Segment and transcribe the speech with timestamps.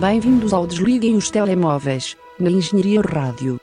[0.00, 3.58] Bem-vindos ao Desliguem os Telemóveis, na Engenharia Rádio.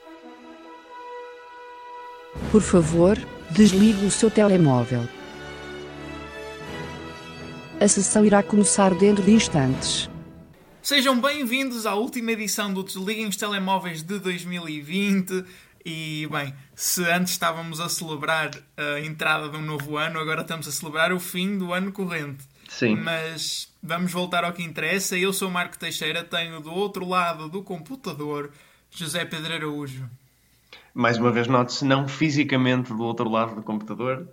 [2.50, 3.16] Por favor,
[3.52, 5.08] desligue o seu telemóvel.
[7.80, 10.10] A sessão irá começar dentro de instantes.
[10.82, 15.44] Sejam bem-vindos à última edição do Desliguem os Telemóveis de 2020.
[15.86, 20.66] E, bem, se antes estávamos a celebrar a entrada de um novo ano, agora estamos
[20.66, 22.44] a celebrar o fim do ano corrente.
[22.74, 22.96] Sim.
[22.96, 25.16] Mas vamos voltar ao que interessa.
[25.16, 28.50] Eu sou o Marco Teixeira, tenho do outro lado do computador
[28.90, 30.10] José Pedro Araújo.
[30.92, 34.28] Mais uma vez, note-se, não fisicamente do outro lado do computador,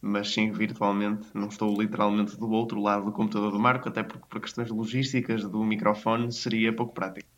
[0.00, 1.28] mas sim virtualmente.
[1.32, 5.42] Não estou literalmente do outro lado do computador do Marco, até porque por questões logísticas
[5.44, 7.28] do microfone seria pouco prático.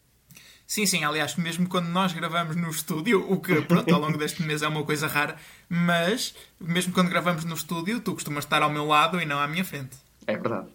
[0.66, 4.42] Sim, sim, aliás, mesmo quando nós gravamos no estúdio, o que, pronto, ao longo deste
[4.42, 5.36] mês é uma coisa rara,
[5.68, 9.46] mas mesmo quando gravamos no estúdio, tu costumas estar ao meu lado e não à
[9.46, 9.96] minha frente.
[10.26, 10.68] É verdade.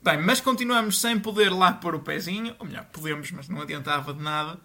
[0.00, 4.14] Bem, mas continuamos sem poder lá pôr o pezinho, ou melhor, podemos, mas não adiantava
[4.14, 4.58] de nada.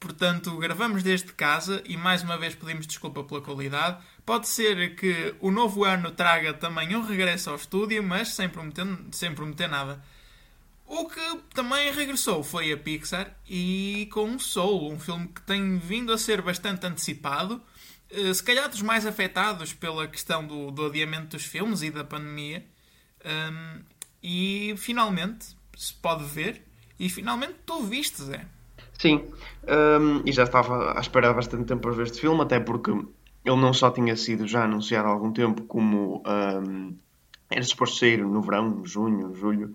[0.00, 4.02] Portanto, gravamos desde casa e mais uma vez pedimos desculpa pela qualidade.
[4.24, 8.86] Pode ser que o novo ano traga também um regresso ao estúdio, mas sem prometer,
[9.12, 10.02] sem prometer nada.
[10.86, 11.20] O que
[11.54, 16.42] também regressou foi a Pixar e com Soul, um filme que tem vindo a ser
[16.42, 17.62] bastante antecipado,
[18.10, 22.02] eh, se calhar dos mais afetados pela questão do, do adiamento dos filmes e da
[22.02, 22.66] pandemia.
[23.24, 23.82] Um,
[24.22, 26.62] e finalmente se pode ver,
[26.98, 28.46] e finalmente tu viste, Zé.
[28.98, 29.24] Sim,
[29.66, 32.90] um, e já estava à espera há bastante tempo para ver este filme, até porque
[32.90, 36.94] ele não só tinha sido já anunciado há algum tempo, como um,
[37.48, 39.74] era suposto sair no verão, junho, julho.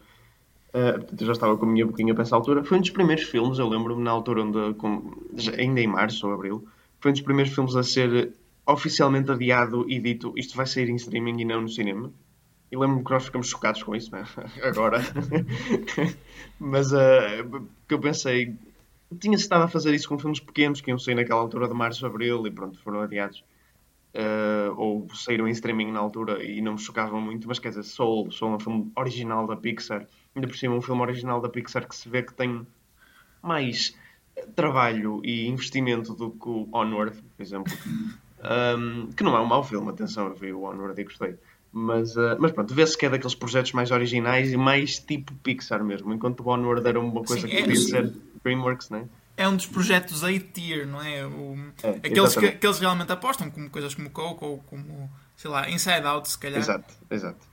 [0.69, 2.63] Uh, portanto, já estava com a minha boquinha para essa altura.
[2.63, 5.11] Foi um dos primeiros filmes, eu lembro-me, na altura onde, com,
[5.57, 6.67] ainda em março ou abril,
[6.99, 8.33] foi um dos primeiros filmes a ser
[8.67, 12.11] oficialmente adiado e dito isto vai sair em streaming e não no cinema.
[12.71, 14.25] E lembro-me que nós ficamos chocados com isso, né?
[14.63, 14.99] agora.
[16.59, 18.55] Mas uh, que eu pensei,
[19.19, 22.06] tinha-se estado a fazer isso com filmes pequenos que iam sair naquela altura de março,
[22.06, 23.44] abril e pronto, foram adiados.
[24.13, 27.84] Uh, ou saíram em streaming na altura e não me chocavam muito, mas quer dizer,
[27.84, 31.50] Soul, Soul é um filme original da Pixar, ainda por cima um filme original da
[31.50, 32.66] Pixar que se vê que tem
[33.41, 33.94] mais
[34.56, 37.73] trabalho e investimento do que o Onward, por exemplo.
[38.45, 41.35] Um, que não é um mau filme, atenção, eu vi o Onward e gostei.
[41.78, 45.84] Mas, uh, mas pronto, vê-se que é daqueles projetos mais originais e mais tipo Pixar
[45.84, 46.13] mesmo.
[46.13, 49.09] Enquanto o Onward era uma coisa Sim, que é, podia ser DreamWorks, né?
[49.36, 51.25] É um dos projetos A-tier, não é?
[51.25, 55.52] O, é aqueles, que, que, eles realmente apostam, como coisas como Coco ou como, sei
[55.52, 56.59] lá, Inside Out, se calhar.
[56.59, 57.46] Exato, exato.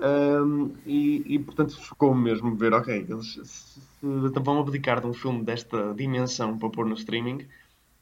[0.00, 5.12] Um, e, e, portanto chocou-me mesmo ver, ok, eles se, se, vão abdicar de um
[5.12, 7.44] filme desta dimensão para pôr no streaming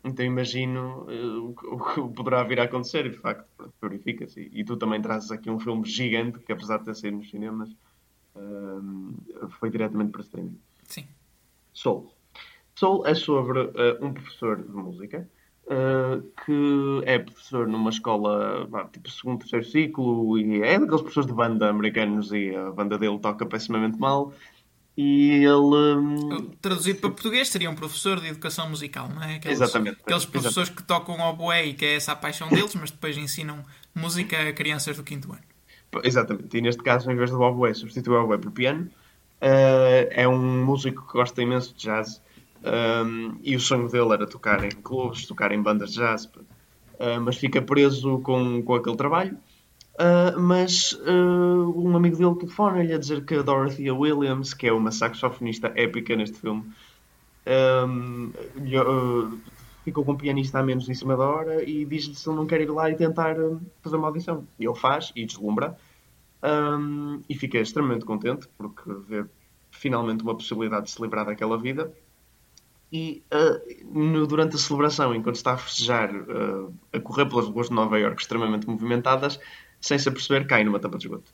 [0.04, 4.50] então imagino uh, o que poderá vir a acontecer e de facto verifica-se.
[4.52, 7.30] E, e, tu também trazes aqui um filme gigante que apesar de ter saído nos
[7.30, 7.70] cinemas
[8.36, 10.58] uh, foi diretamente para streaming.
[10.84, 11.06] Sim.
[11.72, 12.12] Soul.
[12.74, 13.72] Soul é sobre uh,
[14.02, 15.28] um professor de música
[16.44, 21.70] que é professor numa escola tipo segundo, terceiro ciclo e é daqueles professores de banda
[21.70, 24.34] americanos e a banda dele toca pessimamente mal
[24.96, 25.96] e ele.
[25.96, 29.36] Hum, Traduzido para português, seria um professor de educação musical, não é?
[29.36, 29.98] Aqueles, Exatamente.
[30.02, 30.76] Aqueles professores Exatamente.
[30.76, 34.48] que tocam ao boé e que é essa a paixão deles, mas depois ensinam música
[34.48, 35.42] a crianças do quinto ano.
[36.02, 36.56] Exatamente.
[36.56, 38.88] E neste caso, em vez do oboé, substitui o oboé por piano.
[39.40, 42.22] Uh, é um músico que gosta imenso de jazz.
[42.64, 46.24] Um, e o sonho dele era tocar em clubes, tocar em bandas de jazz.
[46.24, 49.36] Uh, mas fica preso com, com aquele trabalho
[49.94, 54.72] Uh, mas uh, um amigo dele telefona-lhe a dizer que a Dorothea Williams, que é
[54.72, 56.64] uma saxofonista épica neste filme,
[57.86, 59.38] um, uh,
[59.84, 62.46] ficou com o pianista a menos em cima da hora e diz-lhe se ele não
[62.46, 63.36] quer ir lá e tentar
[63.82, 64.44] fazer uma audição.
[64.58, 65.78] E ele faz e deslumbra
[66.42, 69.24] um, e fica extremamente contente porque vê
[69.70, 71.92] finalmente uma possibilidade de se livrar daquela vida.
[72.92, 73.24] E
[73.84, 76.10] no, durante a celebração, enquanto está a festejar,
[76.92, 79.40] a correr pelas ruas de Nova Iorque extremamente movimentadas,
[79.84, 81.30] sem se aperceber, cai numa tampa de esgoto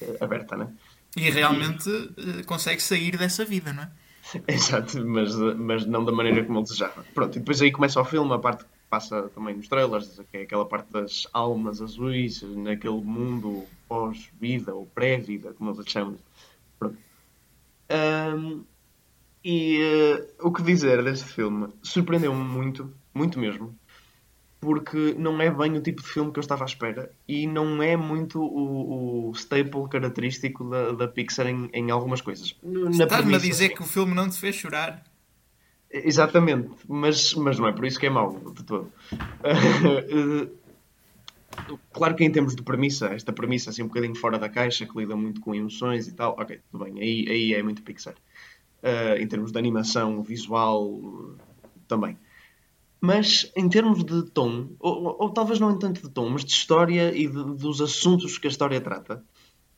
[0.00, 0.72] uh, aberta, né?
[1.16, 2.40] E realmente e...
[2.40, 3.90] Uh, consegue sair dessa vida, não é?
[4.48, 7.04] Exato, mas, mas não da maneira como ele desejava.
[7.14, 10.38] Pronto, e depois aí começa o filme, a parte que passa também nos trailers, que
[10.38, 16.16] é aquela parte das almas azuis, naquele mundo pós-vida ou pré-vida, como eles chamam.
[16.78, 16.96] Pronto.
[17.90, 18.64] Um,
[19.44, 19.78] e
[20.40, 21.68] uh, o que dizer deste filme?
[21.82, 23.78] Surpreendeu-me muito, muito mesmo
[24.64, 27.82] porque não é bem o tipo de filme que eu estava à espera e não
[27.82, 32.56] é muito o, o staple característico da, da Pixar em, em algumas coisas.
[32.90, 35.04] Estás-me a dizer que o filme não te fez chorar?
[35.90, 38.90] Exatamente, mas, mas não é por isso que é mau de todo.
[41.92, 44.98] claro que em termos de premissa, esta premissa assim um bocadinho fora da caixa, que
[44.98, 48.14] lida muito com emoções e tal, ok, tudo bem, aí, aí é muito Pixar.
[48.82, 51.36] uh, em termos de animação, visual,
[51.86, 52.18] também.
[53.04, 56.52] Mas em termos de tom, ou, ou, talvez não em tanto de tom, mas de
[56.52, 59.22] história e de, dos assuntos que a história trata,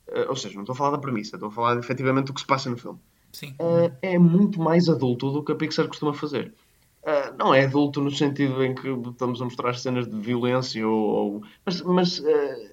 [0.07, 2.41] uh, ou seja, não estou a falar da premissa, estou a falar efetivamente do que
[2.41, 3.01] se passa no filme.
[3.59, 6.55] Uh, é muito mais adulto do que a Pixar costuma fazer.
[7.03, 10.95] Uh, não é adulto no sentido em que estamos a mostrar cenas de violência, ou,
[10.95, 12.23] ou mas, mas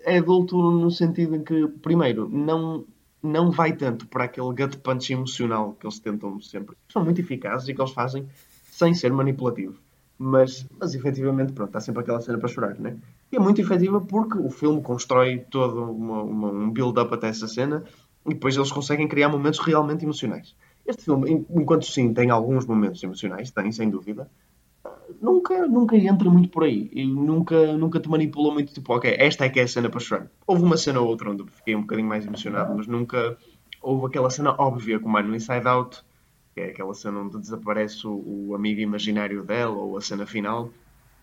[0.04, 2.86] é adulto no sentido em que, primeiro, não,
[3.24, 6.78] não vai tanto para aquele gut punch emocional que eles tentam sempre.
[6.90, 8.30] São muito eficazes e que eles fazem
[8.70, 9.83] sem ser manipulativo.
[10.26, 12.96] Mas, mas efetivamente, pronto, está sempre aquela cena para chorar, né?
[13.30, 17.46] E é muito efetiva porque o filme constrói todo uma, uma, um build-up até essa
[17.46, 17.84] cena
[18.26, 20.56] e depois eles conseguem criar momentos realmente emocionais.
[20.86, 24.30] Este filme, enquanto sim tem alguns momentos emocionais, tem, sem dúvida,
[25.22, 26.90] nunca, nunca entra muito por aí.
[26.94, 30.00] E nunca, nunca te manipula muito, tipo, ok, esta é que é a cena para
[30.00, 30.32] chorar.
[30.48, 33.38] Houve uma cena ou outra onde fiquei um bocadinho mais emocionado, mas nunca
[33.82, 36.02] houve aquela cena óbvia, como é no Inside Out,
[36.54, 40.70] que é aquela cena onde desaparece o, o amigo imaginário dela, ou a cena final.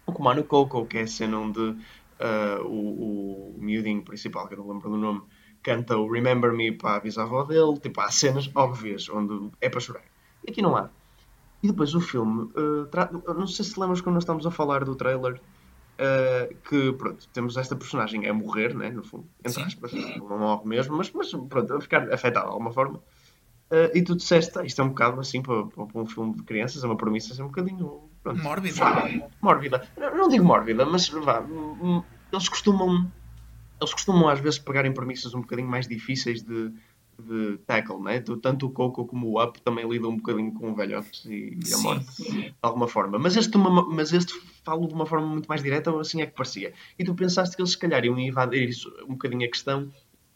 [0.06, 4.54] Ou como no Coco, que é a cena onde uh, o, o miudinho principal, que
[4.54, 5.22] eu não lembro do nome,
[5.62, 7.78] canta o Remember Me para avisar a avó dele.
[7.78, 10.04] Tipo, há cenas óbvias onde é para chorar.
[10.46, 10.90] E aqui não há.
[11.62, 13.10] E depois o filme, uh, tra...
[13.12, 17.56] não sei se lembras quando nós estamos a falar do trailer, uh, que pronto, temos
[17.58, 21.74] esta personagem a morrer, né, no fundo, entre aspas, não morre mesmo, mas, mas pronto,
[21.74, 23.02] a ficar afetada de alguma forma.
[23.70, 26.42] Uh, e tu disseste, ah, isto é um bocado assim para, para, um filme de
[26.42, 28.10] crianças, é uma premissa assim um bocadinho.
[28.20, 28.84] Pronto, mórbida.
[29.40, 29.88] Mórbida.
[29.96, 31.44] Não, não, digo mórbida, mas vá,
[32.32, 33.08] eles costumam.
[33.80, 36.72] Eles costumam às vezes pegarem premissas um bocadinho mais difíceis de,
[37.18, 38.20] de tackle, né?
[38.42, 41.78] Tanto o Coco como o Up também lidam um bocadinho com velhotes e, e a
[41.78, 43.20] morte, de alguma forma.
[43.20, 44.34] Mas este, uma, mas este
[44.64, 46.74] falo de uma forma muito mais direta, ou assim é que parecia.
[46.98, 49.88] E tu pensaste que eles se calhar iam invadir isso, um bocadinho a questão,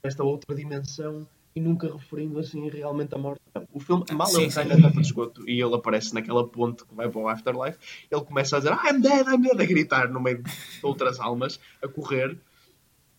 [0.05, 3.41] esta outra dimensão e nunca referindo assim realmente a morte.
[3.73, 6.85] O filme, mal sim, ele sai na tampa de esgoto e ele aparece naquela ponte
[6.85, 7.79] que vai para o Afterlife,
[8.11, 10.51] ele começa a dizer I'm dead, I'm dead, a gritar no meio de
[10.83, 12.33] outras almas, a correr.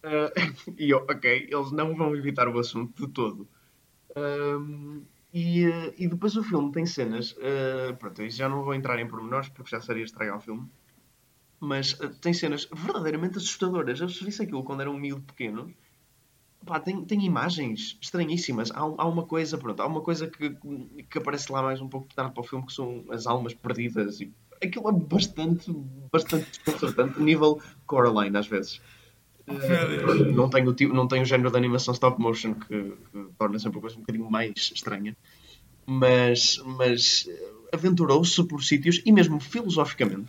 [0.03, 0.31] Uh,
[0.77, 3.47] e eu, ok, eles não vão evitar o assunto de todo.
[4.17, 5.03] Um,
[5.33, 5.65] e,
[5.97, 7.31] e, depois o filme tem cenas.
[7.33, 10.69] Uh, pronto, já não vou entrar em pormenores porque já seria estragar o filme.
[11.59, 13.99] Mas uh, tem cenas verdadeiramente assustadoras.
[13.99, 15.73] Eu disse aquilo quando era um miúdo pequeno
[16.65, 18.71] pá, tem, tem imagens estranhíssimas.
[18.71, 20.57] Há, há uma coisa, pronto, há uma coisa que,
[21.09, 24.19] que aparece lá mais um pouco tarde para o filme que são as almas perdidas
[24.19, 24.31] e
[24.61, 25.71] aquilo é bastante,
[26.11, 28.81] bastante desconcertante, nível Coraline às vezes.
[29.47, 33.27] Uh, não tem o tipo, não tem o género de animação stop motion que, que
[33.37, 35.15] torna sempre a coisa um bocadinho mais estranha,
[35.85, 37.29] mas, mas
[37.71, 40.27] aventurou-se por sítios e mesmo filosoficamente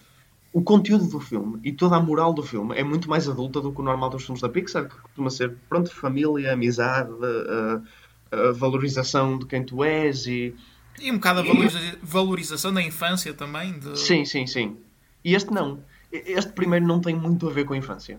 [0.56, 3.70] o conteúdo do filme e toda a moral do filme é muito mais adulta do
[3.70, 8.52] que o normal dos filmes da Pixar, que costuma ser, pronto, família, amizade, a, a
[8.52, 10.56] valorização de quem tu és e...
[10.98, 11.44] E um bocado a
[12.02, 13.78] valorização da infância também.
[13.78, 13.98] De...
[13.98, 14.78] Sim, sim, sim.
[15.22, 15.78] E este não.
[16.10, 18.18] Este primeiro não tem muito a ver com a infância.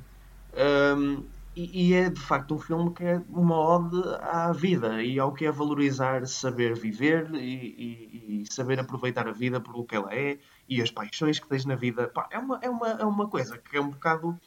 [0.96, 1.24] Um,
[1.56, 5.34] e, e, é de facto um filme que é uma ode à vida e ao
[5.34, 9.96] que é valorizar saber viver e, e, e saber aproveitar a vida por o que
[9.96, 10.38] ela é
[10.68, 12.08] e as paixões que tens na vida.
[12.08, 14.38] Pá, é, uma, é, uma, é uma coisa que é um bocado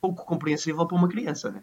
[0.00, 1.62] pouco compreensível para uma criança, né?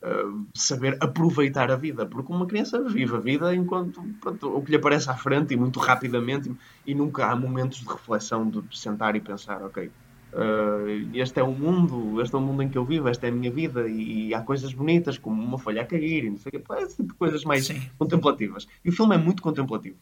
[0.00, 4.70] Uh, saber aproveitar a vida, porque uma criança vive a vida enquanto pronto, o que
[4.70, 6.52] lhe aparece à frente e muito rapidamente,
[6.86, 11.50] e nunca há momentos de reflexão de sentar e pensar, ok, uh, este é o
[11.52, 14.28] mundo, este é o mundo em que eu vivo, esta é a minha vida, e,
[14.28, 17.08] e há coisas bonitas como uma folha a cair, e não sei o esse tipo
[17.08, 17.82] de coisas mais Sim.
[17.98, 18.68] contemplativas.
[18.84, 19.96] E o filme é muito contemplativo.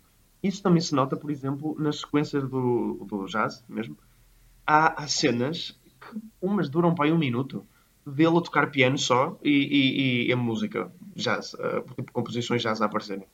[0.46, 3.96] Isso também se nota, por exemplo, nas sequências do, do jazz mesmo.
[4.64, 7.66] Há, há cenas que umas duram para aí um minuto
[8.06, 12.80] dele a tocar piano só e, e, e a música jazz, uh, tipo composições jazz
[12.80, 13.26] a aparecerem.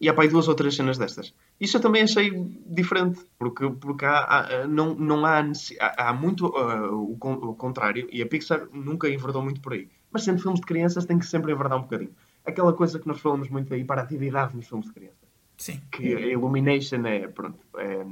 [0.00, 1.34] E há para aí duas ou três cenas destas.
[1.60, 2.30] Isso eu também achei
[2.66, 5.40] diferente, porque, porque há, há não, não há,
[5.80, 9.88] há, há muito uh, o, o, contrário, e a Pixar nunca enverdou muito por aí.
[10.10, 12.14] Mas sendo filmes de crianças tem que sempre enverdar um bocadinho.
[12.44, 15.25] Aquela coisa que nós falamos muito aí para a atividade nos filmes de crianças.
[15.56, 15.80] Sim.
[15.90, 18.04] Que a Illumination é, pronto, é,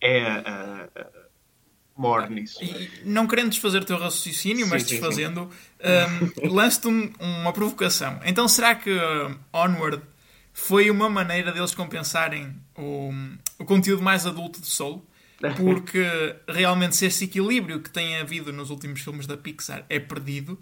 [0.00, 1.08] é uh,
[1.96, 2.60] more nisso.
[3.04, 5.50] não querendo desfazer o teu raciocínio, sim, mas desfazendo,
[6.42, 8.20] um, lance-te um, uma provocação.
[8.24, 10.02] Então será que uh, Onward
[10.52, 13.10] foi uma maneira deles compensarem o,
[13.58, 15.04] o conteúdo mais adulto de Soul?
[15.56, 16.06] Porque
[16.48, 20.58] realmente se esse equilíbrio que tem havido nos últimos filmes da Pixar é perdido,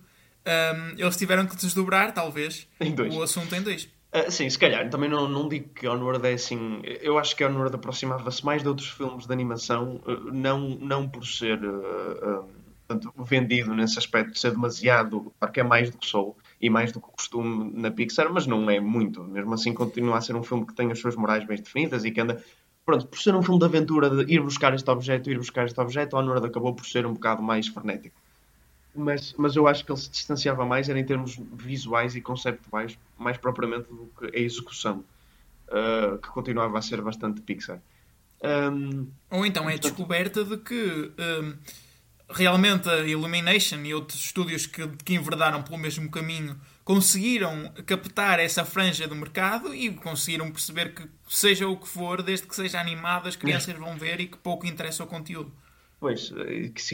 [0.46, 2.66] um, eles tiveram que desdobrar, talvez,
[3.12, 3.88] o assunto em dois.
[4.14, 4.90] Uh, sim, se calhar.
[4.90, 6.82] Também não, não digo que Onward é assim.
[6.84, 11.26] Eu acho que Onward aproximava-se mais de outros filmes de animação, uh, não, não por
[11.26, 12.46] ser uh,
[13.24, 15.32] vendido nesse aspecto, de ser demasiado.
[15.38, 16.36] Claro que é mais do que Soul.
[16.60, 19.24] e mais do que costume na Pixar, mas não é muito.
[19.24, 22.10] Mesmo assim, continua a ser um filme que tem as suas morais bem definidas e
[22.10, 22.42] que anda.
[22.84, 25.80] Pronto, por ser um filme de aventura, de ir buscar este objeto, ir buscar este
[25.80, 28.20] objeto, Onward acabou por ser um bocado mais frenético.
[28.94, 32.98] Mas, mas eu acho que ele se distanciava mais era em termos visuais e conceptuais,
[33.18, 35.02] mais propriamente do que a execução,
[35.68, 37.80] uh, que continuava a ser bastante Pixar.
[38.42, 41.54] Um, Ou então é a descoberta de que um,
[42.28, 48.64] realmente a Illumination e outros estúdios que, que enverdaram pelo mesmo caminho conseguiram captar essa
[48.64, 53.28] franja do mercado e conseguiram perceber que, seja o que for, desde que seja animado,
[53.28, 55.52] as crianças vão ver e que pouco interessa o conteúdo.
[56.02, 56.34] Pois,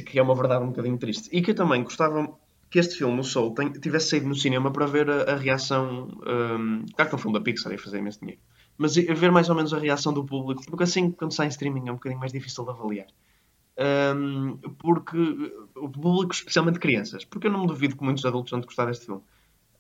[0.05, 1.31] que é uma verdade um bocadinho triste.
[1.33, 2.29] E que eu também gostava
[2.69, 6.09] que este filme, o Soul, tivesse saído no cinema para ver a, a reação.
[6.27, 8.43] Um, claro que é um filme da Pixar ia fazer imenso dinheiro.
[8.77, 11.89] Mas ver mais ou menos a reação do público, porque assim, quando sai em streaming,
[11.89, 13.07] é um bocadinho mais difícil de avaliar.
[14.15, 15.17] Um, porque
[15.75, 19.07] o público, especialmente crianças, porque eu não me duvido que muitos adultos vão gostar deste
[19.07, 19.23] filme.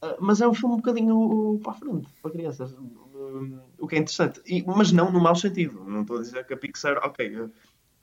[0.03, 2.73] Uh, mas é um filme um bocadinho para a frente, para crianças.
[2.73, 4.41] Um, o que é interessante.
[4.47, 5.85] E, mas não no mau sentido.
[5.85, 7.51] Não estou a dizer que a Pixar, ok,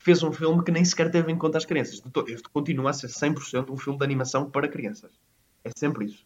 [0.06, 2.00] fez um filme que nem sequer teve em conta as crianças.
[2.28, 5.10] Este continua a ser 100% um filme de animação para crianças.
[5.64, 6.24] É sempre isso.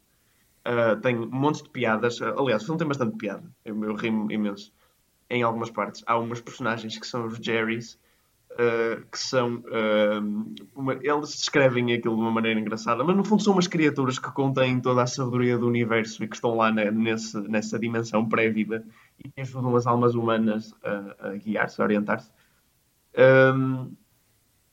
[0.68, 2.20] Uh, tem montes de piadas.
[2.20, 3.50] aliás, o filme tem bastante piada.
[3.64, 4.70] Eu, eu rimo imenso
[5.30, 6.04] em algumas partes.
[6.06, 7.98] Há umas personagens que são os Jerrys
[8.50, 9.62] uh, que são.
[9.64, 14.18] Uh, uma, eles descrevem aquilo de uma maneira engraçada, mas no fundo são umas criaturas
[14.18, 18.28] que contêm toda a sabedoria do universo e que estão lá na, nesse, nessa dimensão
[18.28, 18.84] pré-vida
[19.24, 22.30] e que ajudam as almas humanas a, a guiar-se, a orientar-se.
[23.16, 23.92] Um,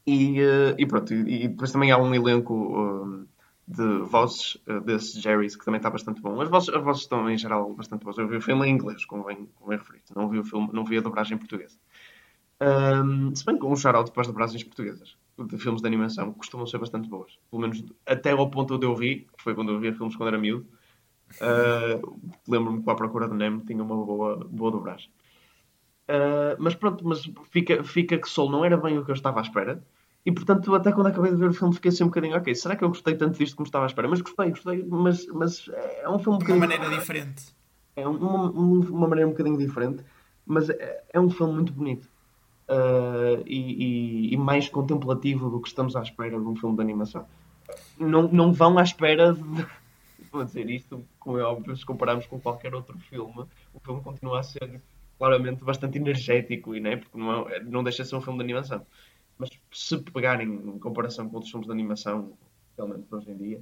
[0.06, 3.28] e, uh, e, pronto, e, e, depois também há um elenco
[3.68, 6.40] de vozes uh, desses Jerrys que também está bastante bom.
[6.40, 8.18] As vozes, as vozes estão em geral bastante boas.
[8.18, 10.02] Eu vi o filme em inglês, convém, convém referir.
[10.16, 11.78] Não vi o filme, não vi a dobragem em português.
[12.60, 16.66] Um, se bem que um shout-out para as dobragens portuguesas de filmes de animação costumam
[16.66, 17.38] ser bastante boas.
[17.52, 20.30] Pelo menos até ao ponto onde eu vi, que foi quando eu via filmes quando
[20.30, 20.66] era miúdo.
[21.42, 22.18] Uh,
[22.48, 25.12] Lembro-me que a procura de Nemo tinha uma boa, boa dobragem.
[26.08, 29.40] Uh, mas pronto, mas fica, fica que Soul não era bem o que eu estava
[29.40, 29.84] à espera.
[30.26, 32.76] E portanto, até quando acabei de ver o filme, fiquei assim um bocadinho, ok, será
[32.76, 34.08] que eu gostei tanto disto como estava à espera?
[34.08, 35.70] Mas gostei, gostei, mas, mas
[36.02, 37.56] é um filme De uma maneira diferente.
[37.96, 40.04] É uma, uma maneira um bocadinho diferente,
[40.46, 42.10] mas é, é um filme muito bonito
[42.68, 46.82] uh, e, e, e, mais contemplativo do que estamos à espera de um filme de
[46.82, 47.26] animação.
[47.98, 49.42] Não, não vão à espera de.
[50.32, 54.42] Vou dizer isto, como é óbvio, se compararmos com qualquer outro filme, o filme continua
[54.42, 54.82] a ser
[55.18, 58.46] claramente bastante energético, e, né, porque não, é, não deixa de ser um filme de
[58.46, 58.86] animação.
[59.38, 62.34] Mas se pegarem em comparação com outros filmes de animação,
[62.78, 63.62] realmente hoje em dia,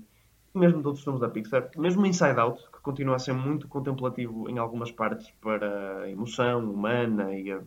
[0.53, 4.49] mesmo de outros filmes da Pixar, mesmo Inside Out, que continua a ser muito contemplativo
[4.49, 7.61] em algumas partes para a emoção humana e a,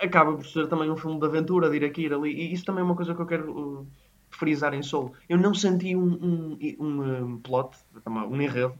[0.00, 2.32] acaba por ser também um filme de aventura, de ir aqui ir ali.
[2.32, 3.86] E isso também é uma coisa que eu quero uh,
[4.30, 5.12] frisar em solo.
[5.28, 7.76] Eu não senti um, um, um, um plot,
[8.06, 8.74] um enredo,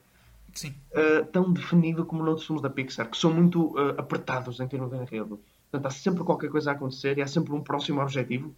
[0.65, 4.91] uh, tão definido como noutros filmes da Pixar, que são muito uh, apertados em termos
[4.91, 5.41] de enredo.
[5.71, 8.55] Portanto, há sempre qualquer coisa a acontecer e há sempre um próximo objetivo.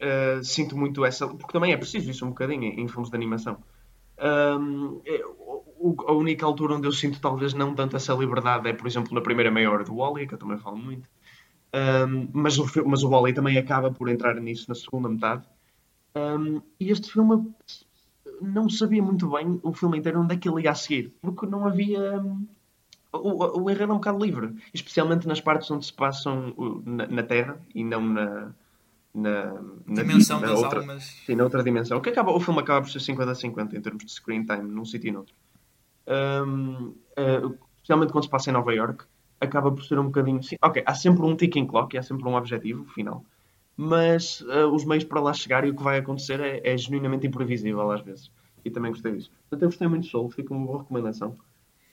[0.00, 1.28] Uh, sinto muito essa.
[1.28, 3.58] Porque também é preciso isso um bocadinho em, filmes de animação.
[4.18, 5.22] Um, é,
[6.06, 9.20] a única altura onde eu sinto talvez não tanto essa liberdade é, por exemplo, na
[9.20, 11.08] primeira meia hora do Wally, que eu também falo muito.
[11.74, 15.44] Um, mas, o, mas o Wally também acaba por entrar nisso na segunda metade.
[16.16, 17.52] Um, e este filme
[18.40, 21.46] não sabia muito bem o filme inteiro onde é que ele ia a seguir, porque
[21.46, 22.22] não havia.
[23.12, 26.52] O, o enredo é um bocado livre, especialmente nas partes onde se passam
[26.84, 28.52] na, na Terra e não na,
[29.14, 29.54] na,
[29.86, 31.04] na dimensão na das outra, almas.
[31.24, 31.98] Sim, na outra dimensão.
[31.98, 34.84] O, que acaba, o filme acaba por ser 50-50 em termos de screen time num
[34.84, 35.34] sítio e no outro.
[36.06, 39.04] Um, uh, especialmente quando se passa em Nova York
[39.40, 40.42] acaba por ser um bocadinho.
[40.42, 43.24] Sim, ok, há sempre um ticking clock, há sempre um objetivo final,
[43.76, 47.26] mas uh, os meios para lá chegar e o que vai acontecer é, é genuinamente
[47.26, 48.30] imprevisível às vezes.
[48.64, 49.30] E também gostei disso.
[49.42, 51.36] Portanto, eu gostei muito de Soul, fica uma boa recomendação.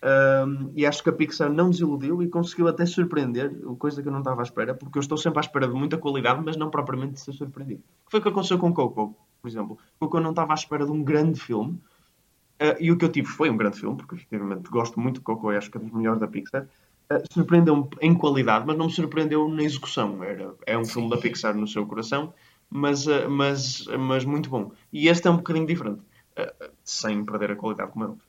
[0.03, 4.11] Um, e acho que a Pixar não desiludiu e conseguiu até surpreender, coisa que eu
[4.11, 6.71] não estava à espera, porque eu estou sempre à espera de muita qualidade, mas não
[6.71, 7.83] propriamente de ser surpreendido.
[8.09, 9.77] Foi o que aconteceu com Coco, por exemplo?
[9.99, 13.27] Coco não estava à espera de um grande filme, uh, e o que eu tive
[13.27, 15.91] foi um grande filme, porque efetivamente gosto muito de Coco e acho que é dos
[15.91, 16.67] melhores da Pixar,
[17.11, 20.23] eh, surpreendeu-me em qualidade, mas não me surpreendeu na execução.
[20.23, 22.33] Era, é um filme da Pixar no seu coração,
[22.69, 24.71] mas, uh, mas, mas muito bom.
[24.93, 26.01] E este é um bocadinho diferente,
[26.37, 28.25] uh, sem perder a qualidade como é outro.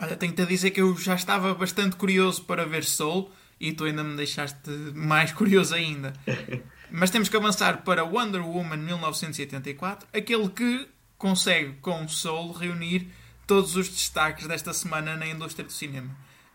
[0.00, 3.84] Olha, tenho-te a dizer que eu já estava bastante curioso para ver Soul e tu
[3.84, 6.12] ainda me deixaste mais curioso ainda.
[6.90, 13.08] mas temos que avançar para Wonder Woman 1984, aquele que consegue com Soul reunir
[13.46, 16.10] todos os destaques desta semana na indústria do cinema.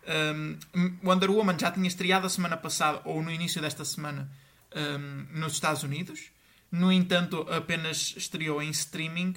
[0.08, 0.58] Um,
[1.04, 4.30] Wonder Woman já tinha estreado a semana passada, ou no início desta semana,
[4.74, 6.30] um, nos Estados Unidos.
[6.72, 9.34] No entanto, apenas estreou em streaming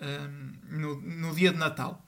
[0.00, 2.04] um, no, no dia de Natal.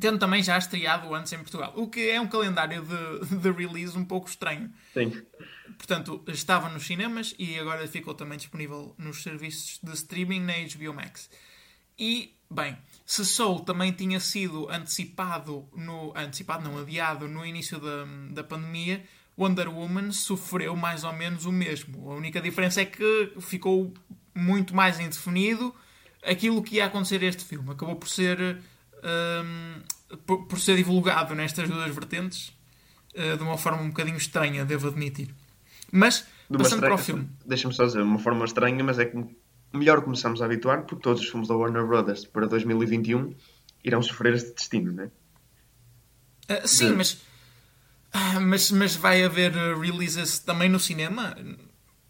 [0.00, 1.72] tendo também já estreado antes em Portugal.
[1.76, 4.72] O que é um calendário de, de release um pouco estranho.
[4.92, 5.22] Sim.
[5.76, 10.94] Portanto, estava nos cinemas e agora ficou também disponível nos serviços de streaming na HBO
[10.94, 11.30] Max.
[11.98, 12.76] E, bem,
[13.08, 19.02] se Soul também tinha sido antecipado, no, antecipado não, adiado no início da, da pandemia,
[19.36, 22.10] Wonder Woman sofreu mais ou menos o mesmo.
[22.10, 23.94] A única diferença é que ficou
[24.34, 25.74] muito mais indefinido
[26.22, 27.70] aquilo que ia acontecer a este filme.
[27.70, 28.58] Acabou por ser,
[29.02, 32.52] um, por, por, ser divulgado nestas duas vertentes
[33.14, 35.34] uh, de uma forma um bocadinho estranha, devo admitir.
[35.90, 37.26] Mas, passando estranha, para o filme.
[37.46, 39.16] Deixa-me só dizer, uma forma estranha, mas é que
[39.72, 43.34] melhor começamos a habituar, porque todos os filmes da Warner Brothers para 2021
[43.84, 45.10] irão sofrer este destino, não é?
[46.54, 46.96] Uh, sim, de...
[46.96, 47.22] mas
[48.12, 51.36] ah, mas, mas vai haver uh, releases também no cinema?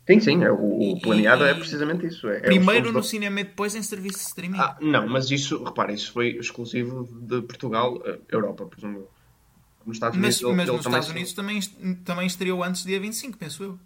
[0.09, 0.45] Sim, sim.
[0.45, 1.51] É, o, o planeado é e...
[1.51, 2.29] é precisamente isso.
[2.29, 4.59] É, Primeiro é no cinema e depois em serviço de streaming?
[4.59, 8.01] Ah, não, mas isso, repara, isso foi exclusivo de Portugal,
[8.31, 9.11] Europa, presumo eu.
[9.85, 11.61] Nos Estados Unidos, mas, mas nos Estados Unidos também,
[12.05, 13.79] também estreou antes do dia 25, penso eu.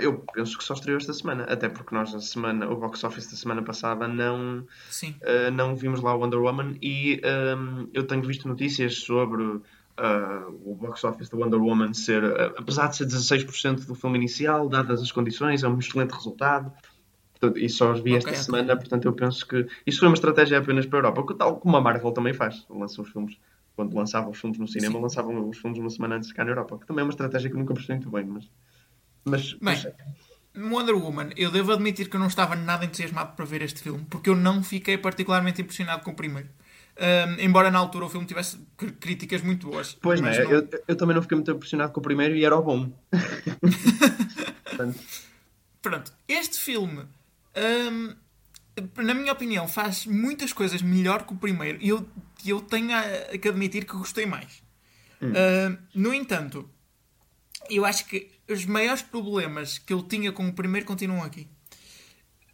[0.00, 3.30] Eu penso que só estreou esta semana, até porque nós, a semana, o box office
[3.30, 7.20] da semana passada, não, uh, não vimos lá o Wonder Woman e
[7.56, 9.60] um, eu tenho visto notícias sobre
[9.96, 14.18] Uh, o box office da Wonder Woman ser, uh, apesar de ser 16% do filme
[14.18, 16.72] inicial, dadas as condições, é um excelente resultado.
[17.54, 20.58] E só os vi esta okay, semana, portanto eu penso que isso foi uma estratégia
[20.58, 22.66] apenas para a Europa, tal como a Marvel também faz.
[22.68, 23.38] Lança os filmes,
[23.76, 25.02] quando lançava os filmes no cinema, Sim.
[25.02, 27.54] lançavam os filmes uma semana antes cá na Europa, que também é uma estratégia que
[27.54, 28.50] eu nunca percebi muito bem, mas.
[29.24, 29.54] Mas.
[29.54, 29.76] Bem,
[30.56, 34.06] Wonder Woman, eu devo admitir que eu não estava nada entusiasmado para ver este filme,
[34.08, 36.48] porque eu não fiquei particularmente impressionado com o primeiro.
[36.96, 38.56] Um, embora na altura o filme tivesse
[39.00, 39.98] críticas muito boas.
[40.00, 40.50] Pois não, é, não...
[40.50, 42.88] Eu, eu, também não fiquei muito impressionado com o primeiro e era o bom.
[45.82, 47.04] Pronto, este filme,
[47.88, 48.14] um,
[49.02, 52.08] na minha opinião, faz muitas coisas melhor que o primeiro e eu,
[52.46, 54.62] eu tenho a, que admitir que gostei mais.
[55.20, 55.30] Hum.
[55.30, 56.70] Uh, no entanto,
[57.68, 61.48] eu acho que os maiores problemas que eu tinha com o primeiro continuam aqui.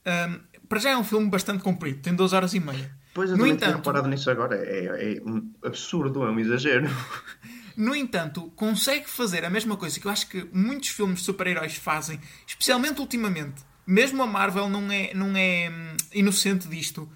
[0.07, 2.95] Um, para já é um filme bastante comprido, tem duas horas e meia.
[3.13, 4.57] Pois eu no entanto, reparado nisso agora.
[4.57, 6.89] É, é, é um absurdo, é um exagero.
[7.77, 11.77] No entanto, consegue fazer a mesma coisa que eu acho que muitos filmes de super-heróis
[11.77, 13.63] fazem, especialmente ultimamente.
[13.87, 17.11] Mesmo a Marvel não é, não é hum, inocente disto.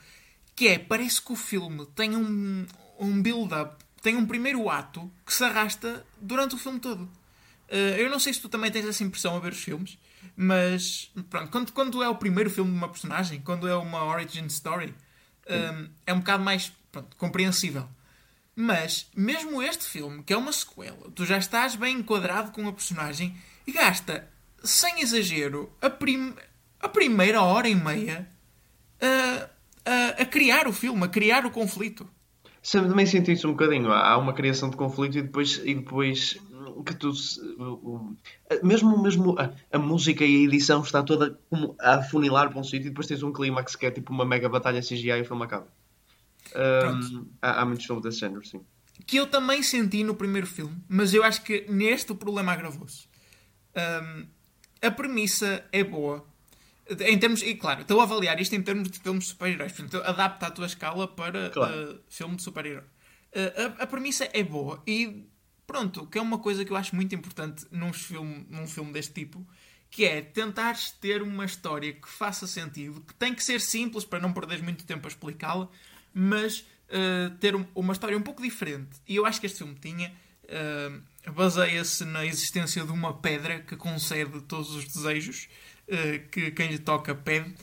[0.56, 2.64] Que é, parece que o filme tem um,
[2.98, 7.10] um build-up, tem um primeiro ato que se arrasta durante o filme todo.
[7.74, 9.98] Uh, eu não sei se tu também tens essa impressão a ver os filmes,
[10.36, 14.46] mas pronto, quando, quando é o primeiro filme de uma personagem, quando é uma origin
[14.46, 14.94] story,
[15.50, 17.88] um, é um bocado mais pronto, compreensível.
[18.54, 22.72] Mas, mesmo este filme, que é uma sequela, tu já estás bem enquadrado com a
[22.72, 24.28] personagem e gasta,
[24.62, 26.32] sem exagero, a, prim
[26.78, 28.28] a primeira hora e meia
[29.00, 29.48] a,
[29.90, 32.08] a, a, criar o filme, a criar o conflito.
[32.62, 33.92] Sempre também senti isso um bocadinho.
[33.92, 36.38] Há uma criação de conflito e depois, e depois
[36.82, 37.12] que tu
[38.62, 42.64] mesmo, mesmo a, a, música e a edição está toda como a afunilar para um
[42.64, 45.24] sítio e depois tens um clímax que é tipo uma mega batalha CGI e o
[45.24, 45.68] filme acaba.
[46.54, 48.60] Um, há, há muitos filmes desse género, sim.
[49.06, 53.06] Que eu também senti no primeiro filme, mas eu acho que neste o problema agravou-se.
[53.76, 54.26] Um,
[54.80, 56.24] a premissa é boa.
[57.00, 59.72] Em termos, e claro, estou a avaliar isto em termos de filmes de super-heróis.
[59.72, 61.92] Portanto, adapta a tua escala para claro.
[61.92, 62.84] uh, filme de super-herói.
[63.34, 65.26] Uh, a, a premissa é boa e
[65.66, 69.12] Pronto, que é uma coisa que eu acho muito importante num filme, num filme deste
[69.12, 69.46] tipo,
[69.90, 74.20] que é tentares ter uma história que faça sentido, que tem que ser simples para
[74.20, 75.68] não perderes muito tempo a explicá-la,
[76.12, 78.90] mas uh, ter um, uma história um pouco diferente.
[79.08, 80.12] E eu acho que este filme tinha.
[80.44, 81.00] Uh,
[81.32, 85.48] baseia-se na existência de uma pedra que concede todos os desejos
[85.88, 87.54] uh, que quem lhe toca pede.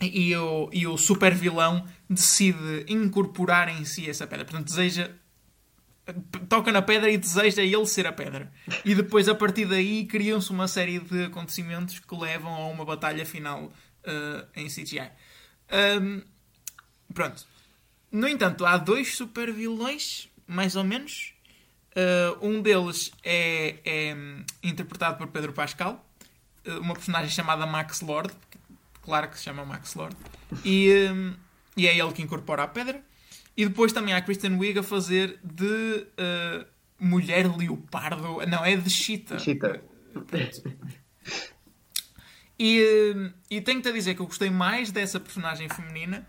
[0.00, 4.44] E o, e o super vilão decide incorporar em si essa pedra.
[4.44, 5.10] Portanto, deseja
[6.48, 8.52] toca na pedra e deseja ele ser a pedra.
[8.84, 13.24] E depois, a partir daí, criam-se uma série de acontecimentos que levam a uma batalha
[13.24, 15.10] final uh, em CGI.
[16.00, 16.22] Um,
[17.14, 17.46] pronto.
[18.10, 21.34] No entanto, há dois super vilões, mais ou menos.
[21.94, 24.16] Uh, um deles é, é,
[24.62, 26.04] interpretado por Pedro Pascal,
[26.66, 28.32] uh, uma personagem chamada Max Lord.
[29.02, 30.16] Claro que se chama Max Lord.
[30.64, 31.34] E, um,
[31.76, 33.02] e é ele que incorpora a pedra.
[33.56, 36.66] E depois também há Kristen Wiig a fazer de uh,
[36.98, 38.46] mulher leopardo.
[38.46, 39.38] Não, é de chita.
[39.38, 39.82] Chita.
[42.58, 42.80] E,
[43.14, 46.26] uh, e tenho-te a dizer que eu gostei mais dessa personagem feminina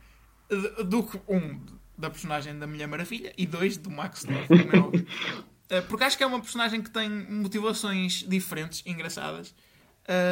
[0.85, 1.59] do que, um,
[1.97, 5.77] da personagem da Mulher Maravilha e dois, do Max como é.
[5.79, 9.55] Uh, porque acho que é uma personagem que tem motivações diferentes, engraçadas.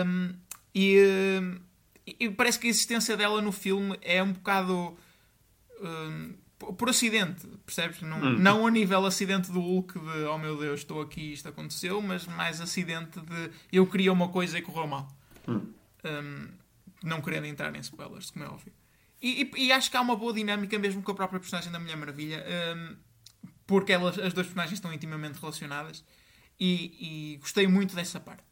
[0.05, 0.33] Um,
[0.75, 1.61] e, uh,
[2.19, 4.97] e parece que a existência dela no filme é um bocado
[5.81, 8.01] por, por acidente, percebes?
[8.01, 8.37] Não, hum.
[8.37, 12.25] não a nível acidente do Hulk de oh meu Deus, estou aqui isto aconteceu, mas
[12.27, 15.07] mais acidente de eu queria uma coisa e correu mal.
[15.47, 15.73] Hum.
[16.05, 16.47] Um,
[17.03, 18.71] não querendo entrar em spoilers, como é óbvio.
[19.21, 21.79] E, e, e, acho que há uma boa dinâmica mesmo com a própria personagem da
[21.79, 22.45] Mulher Maravilha,
[22.75, 22.95] um,
[23.67, 26.03] porque elas, as duas personagens estão intimamente relacionadas
[26.59, 28.43] e, e gostei muito dessa parte.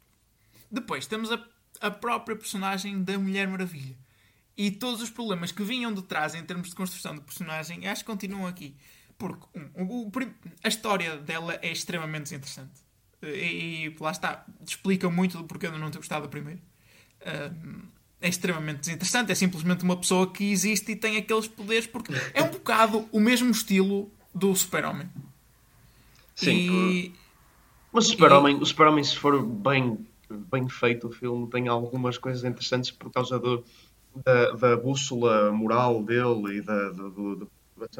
[0.71, 1.43] Depois temos a,
[1.81, 3.95] a própria personagem da Mulher Maravilha
[4.59, 8.03] e todos os problemas que vinham de trás em termos de construção de personagem, acho
[8.03, 8.75] que continuam aqui.
[9.17, 10.11] Porque um, o,
[10.61, 12.73] a história dela é extremamente interessante.
[13.23, 16.59] E, e, lá está, explica muito do porquê de não ter gostado do primeiro.
[17.21, 17.87] Uh,
[18.19, 19.31] é extremamente desinteressante.
[19.31, 23.19] É simplesmente uma pessoa que existe e tem aqueles poderes, porque é um bocado o
[23.21, 25.09] mesmo estilo do Super-Homem.
[26.35, 27.13] Sim, e...
[27.93, 28.61] mas o Super-Homem, e...
[28.61, 33.39] o Super-Homem, se for bem, bem feito o filme, tem algumas coisas interessantes por causa
[33.39, 33.63] do
[34.23, 37.09] da, da bússola moral dele e da, da,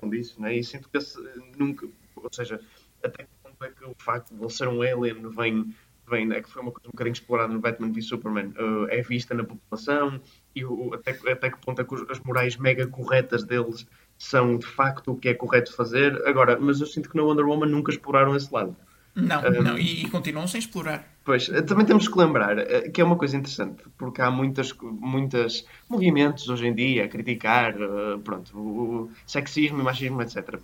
[0.10, 0.55] disso, né?
[0.55, 1.17] e sinto que esse,
[1.58, 2.60] nunca, ou seja,
[3.03, 5.73] até que ponto é que o facto de ele ser um alien vem,
[6.08, 9.01] vem é que foi uma coisa um bocadinho explorada no Batman v Superman, uh, é
[9.01, 10.19] vista na população
[10.55, 14.65] e o, até, até que ponto é que as morais mega corretas deles são de
[14.65, 16.21] facto o que é correto fazer.
[16.27, 18.75] Agora, mas eu sinto que na Wonder Woman nunca exploraram esse lado.
[19.15, 21.06] Não, um, não, e, e, continuam sem explorar.
[21.26, 24.74] Pois, eh, também temos que lembrar eh, que é uma coisa interessante, porque há muitas,
[24.82, 30.60] muitas movimentos hoje em dia a criticar eh, pronto, o sexismo e machismo, etc.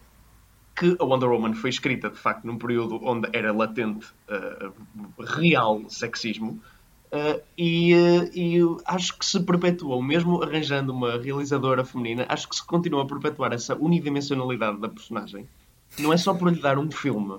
[0.75, 4.73] Que a Wonder Woman foi escrita, de facto, num período onde era latente uh,
[5.19, 6.61] real sexismo,
[7.11, 7.93] Uh, e,
[8.33, 13.05] e, acho que se perpetuou, mesmo arranjando uma realizadora feminina, acho que se continua a
[13.05, 15.47] perpetuar essa unidimensionalidade da personagem.
[15.97, 17.37] Não é só por lhe dar um filme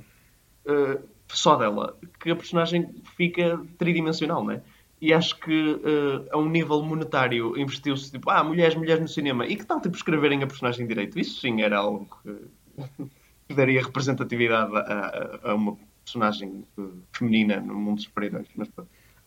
[0.66, 4.62] uh, só dela, que a personagem fica tridimensional, não é?
[5.00, 9.46] E acho que uh, a um nível monetário investiu-se tipo, ah, mulheres, mulheres no cinema.
[9.46, 11.18] E que tal tipo escreverem a personagem direito?
[11.18, 18.00] Isso sim era algo que, daria representatividade a, a, uma personagem eh, feminina no mundo
[18.00, 18.48] super-heróis.
[18.56, 18.68] Mas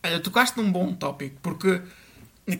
[0.02, 1.82] Olha, tocaste num bom tópico, porque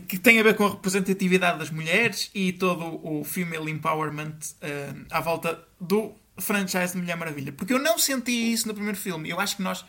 [0.07, 5.07] que tem a ver com a representatividade das mulheres e todo o female empowerment uh,
[5.11, 7.53] à volta do franchise de Mulher Maravilha.
[7.53, 9.29] Porque eu não senti isso no primeiro filme.
[9.29, 9.85] Eu acho que nós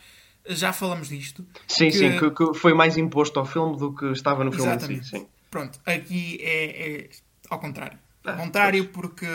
[0.46, 1.46] já falamos disto.
[1.66, 1.92] Sim, que...
[1.92, 5.04] sim, que, que, foi mais imposto ao filme do que estava no filme Exatamente.
[5.04, 5.26] Si, sim.
[5.50, 7.10] Pronto, aqui é, é
[7.48, 7.98] ao contrário.
[8.24, 8.92] Ao ah, contrário, pois.
[8.92, 9.26] porque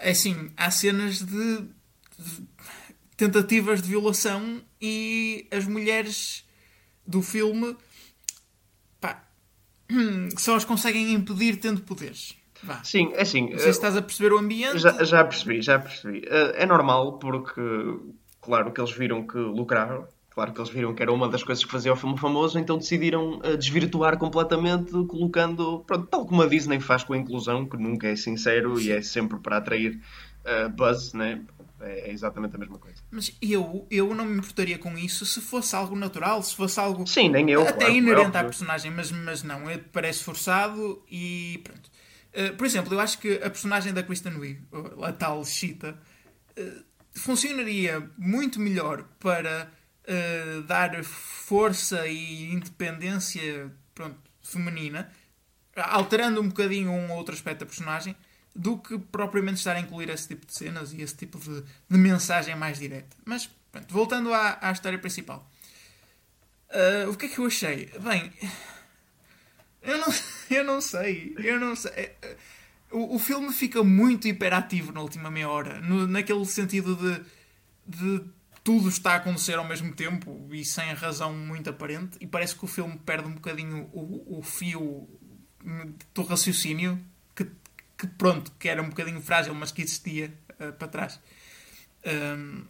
[0.00, 1.62] assim, há cenas de,
[2.18, 2.42] de,
[3.16, 6.44] tentativas de violação e as mulheres
[7.06, 7.76] do filme
[9.00, 9.24] pá,
[10.38, 12.37] só as conseguem impedir tendo poderes.
[12.62, 12.82] Vá.
[12.82, 13.50] Sim, é assim.
[13.50, 14.78] Não sei se estás a perceber o ambiente.
[14.78, 16.22] Já, já percebi, já percebi.
[16.26, 17.60] Eh, é normal porque,
[18.40, 20.06] claro, que eles viram que lucraram.
[20.30, 22.78] Claro que eles viram que era uma das coisas que fazia o filme famoso, então
[22.78, 27.76] decidiram uh, desvirtuar completamente, colocando, pronto, tal como a Disney faz com a inclusão, que
[27.76, 28.84] nunca é sincero Sim.
[28.86, 30.00] e é sempre para atrair
[30.44, 31.42] uh, buzz, né?
[31.80, 33.02] É, é exatamente a mesma coisa.
[33.10, 37.04] Mas eu, eu não me importaria com isso se fosse algo natural, se fosse algo.
[37.06, 37.62] Sim, nem eu.
[37.62, 41.90] Até claro, inerente à personagem, mas, mas não, parece forçado e pronto.
[42.32, 44.60] Eh, por exemplo, eu acho que a personagem da Kristen Wiig,
[45.02, 45.96] a tal Cheetah,
[46.58, 49.70] uh, funcionaria muito melhor para
[50.04, 55.10] uh, dar força e independência pronto, feminina,
[55.74, 58.14] alterando um bocadinho um ou outro aspecto da personagem,
[58.54, 61.98] do que propriamente estar a incluir esse tipo de cenas e esse tipo de, de
[61.98, 63.16] mensagem mais direta.
[63.24, 65.48] Mas, pronto, voltando à, à história principal.
[67.08, 67.86] o que é que eu achei?
[68.00, 68.32] Bem
[69.88, 70.14] eu não,
[70.50, 71.34] eu não sei.
[71.38, 71.92] Eu não sei.
[71.92, 72.36] É, é,
[72.90, 75.80] o, o filme fica muito hiperativo na última meia hora.
[75.80, 77.24] No, naquele sentido de,
[77.86, 78.24] de
[78.62, 82.18] tudo está a acontecer ao mesmo tempo e sem razão muito aparente.
[82.20, 85.08] E parece que o filme perde um bocadinho o, o fio
[86.14, 86.98] do raciocínio.
[87.34, 87.46] Que,
[87.96, 91.20] que pronto, que era um bocadinho frágil, mas que existia uh, para trás.
[92.06, 92.64] Um,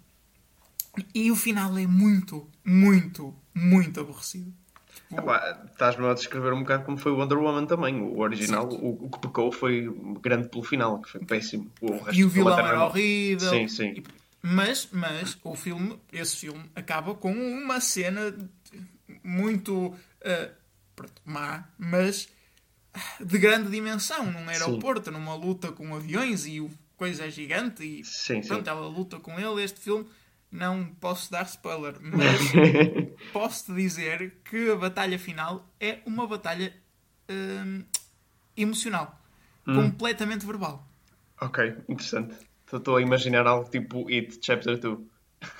[1.14, 4.52] e o final é muito, muito, muito aborrecido.
[5.70, 8.00] Estás-me a descrever um bocado como foi o Wonder Woman também.
[8.00, 9.90] O original, o, o, que pecou foi
[10.20, 11.70] grande pelo final, que foi péssimo.
[11.80, 13.50] O e o vilão era horrível.
[13.50, 13.94] Sim, sim.
[13.96, 14.04] E,
[14.42, 18.34] mas, mas o filme, esse filme, acaba com uma cena
[19.24, 20.50] muito uh,
[21.24, 22.28] má, mas
[23.20, 25.10] de grande dimensão num aeroporto, sim.
[25.10, 28.70] numa luta com aviões e o coisa é gigante e sim, pronto, sim.
[28.70, 29.62] ela luta com ele.
[29.62, 30.06] Este filme
[30.50, 36.74] não posso dar spoiler, mas posso-te dizer que a batalha final é uma batalha
[37.28, 37.84] hum,
[38.56, 39.20] emocional,
[39.66, 39.74] hum.
[39.74, 40.86] completamente verbal.
[41.40, 42.34] Ok, interessante.
[42.72, 44.98] Estou a imaginar algo tipo It Chapter 2.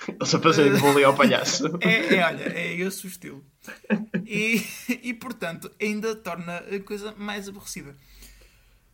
[0.09, 1.65] Eles a fazerem vôlei ao palhaço.
[1.81, 3.43] é, é, olha, é esse o estilo.
[4.31, 4.63] E,
[5.01, 7.95] e portanto, ainda torna a coisa mais aborrecida.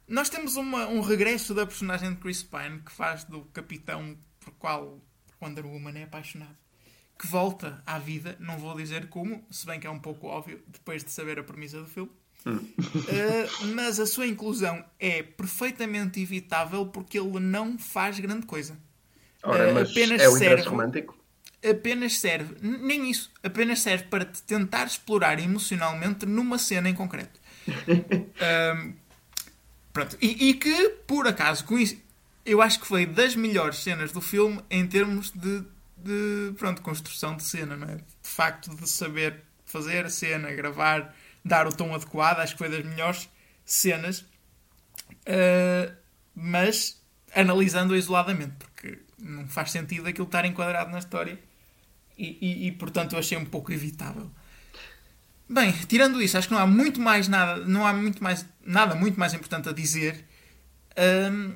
[0.08, 4.54] nós temos uma, um regresso da personagem de Chris Pine que faz do capitão por
[4.54, 5.02] qual
[5.42, 6.56] Wonder Woman é apaixonado.
[7.18, 10.62] Que volta à vida, não vou dizer como, se bem que é um pouco óbvio
[10.68, 12.12] depois de saber a premissa do filme.
[12.46, 18.78] Uh, mas a sua inclusão é perfeitamente evitável porque ele não faz grande coisa.
[19.42, 21.18] Ora, Uh, apenas é o interesse serve- romântico?
[21.68, 27.40] apenas serve, nem isso, apenas serve para te tentar explorar emocionalmente numa cena em concreto.
[29.92, 30.18] Pronto.
[30.22, 31.98] E, e que, por acaso, com isso,
[32.46, 35.64] eu acho que foi das melhores cenas do filme em termos de,
[35.98, 37.96] de pronto, construção de cena, não é?
[37.96, 42.70] De facto, de saber fazer a cena, gravar, dar o tom adequado, acho que foi
[42.70, 43.30] das melhores
[43.66, 44.20] cenas.
[45.28, 45.94] Uh,
[46.36, 47.02] mas
[47.34, 51.40] analisando isoladamente, porque não faz sentido aquilo estar enquadrado na história
[52.18, 54.30] e, e, e, portanto eu achei um pouco evitável.
[55.48, 58.96] Bem, tirando isso, acho que não há muito mais nada, não há muito mais nada
[58.96, 60.26] muito mais importante a dizer.
[60.98, 61.56] Hum,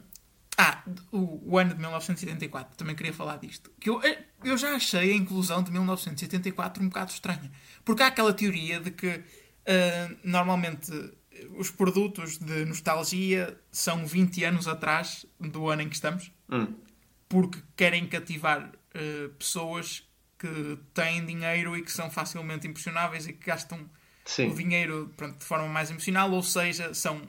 [0.61, 3.71] ah, o, o ano de 1984, também queria falar disto.
[3.79, 4.01] Que eu,
[4.43, 7.49] eu já achei a inclusão de 1984 um bocado estranha.
[7.85, 9.23] Porque há aquela teoria de que
[9.65, 10.91] ah, normalmente
[11.57, 16.73] os produtos de nostalgia são 20 anos atrás do ano em que estamos, Hum.
[17.29, 20.03] porque querem cativar eh, pessoas
[20.37, 23.87] que têm dinheiro e que são facilmente impressionáveis e que gastam
[24.25, 24.49] Sim.
[24.51, 27.21] o dinheiro pronto, de forma mais emocional, ou seja, são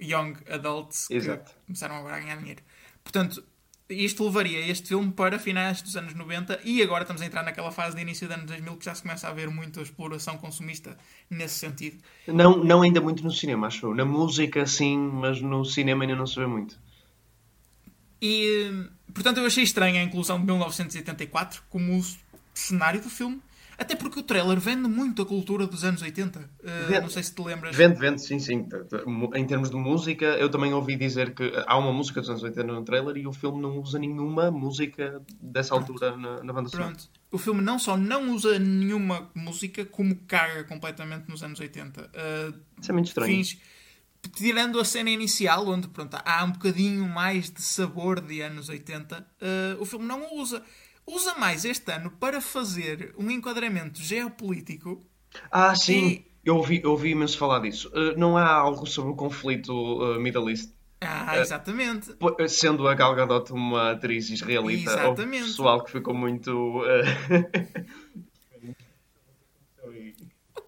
[0.00, 1.52] young adults que Exato.
[1.66, 2.62] começaram agora a ganhar dinheiro.
[3.02, 3.44] Portanto,
[3.88, 7.72] isto levaria este filme para finais dos anos 90 e agora estamos a entrar naquela
[7.72, 10.96] fase de início dos anos 2000 que já se começa a ver muita exploração consumista
[11.28, 11.98] nesse sentido.
[12.26, 13.94] Não, não ainda muito no cinema, acho eu.
[13.94, 16.78] Na música, sim, mas no cinema ainda não se vê muito.
[18.22, 22.04] E, portanto, eu achei estranha a inclusão de 1984 como o
[22.54, 23.40] cenário do filme.
[23.80, 26.38] Até porque o trailer vende muito a cultura dos anos 80.
[26.38, 26.42] Uh,
[26.86, 27.00] Vende.
[27.00, 27.74] não sei se te lembras.
[27.74, 28.68] Vende, vende, sim, sim.
[29.34, 32.62] Em termos de música, eu também ouvi dizer que há uma música dos anos 80
[32.70, 36.90] no trailer e o filme não usa nenhuma música dessa altura na, na banda sonora.
[36.90, 37.08] Pronto.
[37.32, 42.02] O filme não só não usa nenhuma música, como caga completamente nos anos 80.
[42.02, 43.34] Uh, Isso é muito estranho.
[43.34, 43.58] fins,
[44.34, 49.18] tirando a cena inicial, onde pronto, há um bocadinho mais de sabor de anos 80,
[49.18, 50.62] uh, o filme não o usa.
[51.14, 55.00] Usa mais este ano para fazer um enquadramento geopolítico.
[55.50, 56.06] Ah, sim.
[56.08, 57.88] E- Eu ouvi, eu ouvi imenso falar disso.
[57.94, 60.72] Uh, não há algo sobre o conflito uh, Middle East?
[61.02, 61.40] Ah, É.
[61.40, 62.12] exatamente.
[62.14, 65.44] Pô, Sendo a Gal Gadot uma atriz israelita, Exatamente.
[65.44, 66.50] pessoal que ficou muito...
[66.50, 68.20] uh, O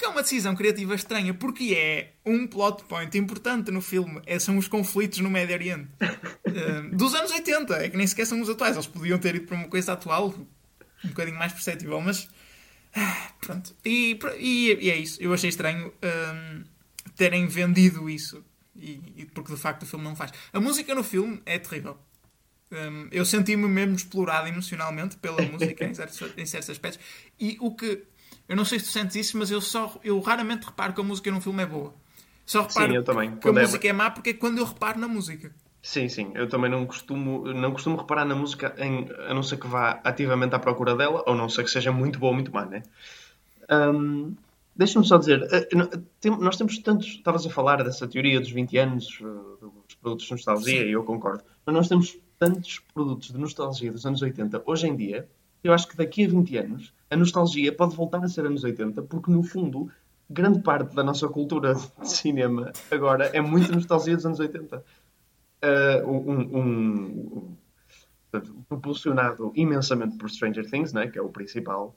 [0.02, 4.20] que é uma decisão criativa estranha, porque é um plot point importante no filme.
[4.26, 5.88] É, são os conflitos no Médio Oriente.
[6.00, 8.74] Uh, dos anos 80, é que nem sequer são os atuais.
[8.74, 10.34] Eles podiam ter ido para uma coisa atual,
[11.04, 12.28] um bocadinho mais perceptível, mas.
[12.96, 13.74] ah, Pronto.
[13.84, 15.22] E, e- e é isso.
[15.22, 16.64] Eu achei estranho hum,
[17.16, 18.44] terem vendido isso.
[18.74, 20.32] E, e porque de facto o filme não faz.
[20.52, 21.96] A música no filme é terrível.
[22.72, 26.98] Hum, eu senti-me mesmo explorado emocionalmente pela música em certos, em certos aspectos.
[27.38, 28.02] E o que.
[28.52, 29.98] Eu não sei se tu sentes isso, mas eu só.
[30.04, 31.94] Eu raramente reparo que a música num filme é boa.
[32.44, 33.30] Só reparo eu também.
[33.30, 35.50] que a Quando é- música é má porque é quando eu reparo na música.
[35.82, 36.30] Sim, sim.
[36.34, 40.00] Eu também não costumo, não costumo reparar na música, em, a não ser que vá
[40.04, 42.82] ativamente à procura dela, ou não ser que seja muito boa ou muito má, né?
[43.70, 44.34] Hum,
[44.76, 45.68] Deixa-me só dizer, eh,
[46.38, 47.06] nós temos tantos.
[47.08, 49.24] Estavas a falar dessa teoria dos 20 anos, eh,
[49.86, 50.88] dos produtos de nostalgia, Sim.
[50.88, 51.42] e eu concordo.
[51.64, 55.26] Mas nós temos tantos produtos de nostalgia dos anos 80 hoje em dia,
[55.62, 59.02] eu acho que daqui a 20 anos a nostalgia pode voltar a ser anos 80,
[59.02, 59.90] porque no fundo,
[60.28, 64.78] grande parte da nossa cultura de cinema agora é muito nostalgia dos anos 80
[65.62, 67.56] uh, um, um- um-
[68.68, 71.94] propulsionado imensamente por Stranger Things, né, que é o principal.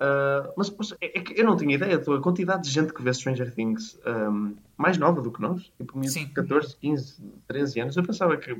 [0.00, 3.54] Uh, mas, é, é eu não tinha ideia da quantidade de gente que vê Stranger
[3.54, 6.24] Things um, mais nova do que nós, tipo miúdos Sim.
[6.26, 7.96] de 14, 15, 13 anos.
[7.96, 8.56] Eu pensava que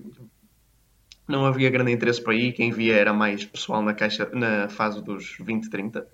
[1.26, 5.02] não havia grande interesse para aí, quem via era mais pessoal na, caixa, na fase
[5.02, 6.06] dos 20, 30.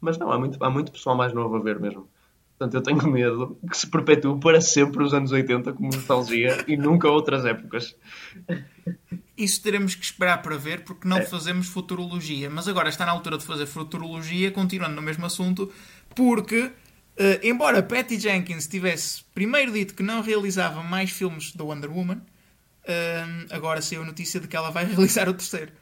[0.00, 2.08] Mas não, há muito, há muito pessoal mais novo a ver mesmo.
[2.58, 6.76] Portanto, eu tenho medo que se perpetue para sempre os anos 80 como nostalgia e
[6.76, 7.96] nunca outras épocas.
[9.36, 11.22] Isso teremos que esperar para ver porque não É.
[11.24, 12.50] fazemos futurologia.
[12.50, 15.72] Mas agora está na altura de fazer futurologia, continuando no mesmo assunto,
[16.14, 16.70] porque,
[17.16, 22.20] eh, embora Patty Jenkins tivesse primeiro dito que não realizava mais filmes da Wonder Woman,
[22.84, 25.72] eh, agora saiu a notícia de que ela vai realizar o terceiro.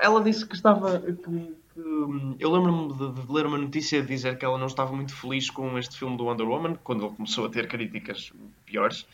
[0.00, 1.00] Ela disse que estava.
[1.00, 4.94] Que, que, hum, eu lembro-me de, de ler uma notícia dizer que ela não estava
[4.94, 8.32] muito feliz com este filme do Wonder Woman, quando ele começou a ter críticas
[8.64, 9.06] piores,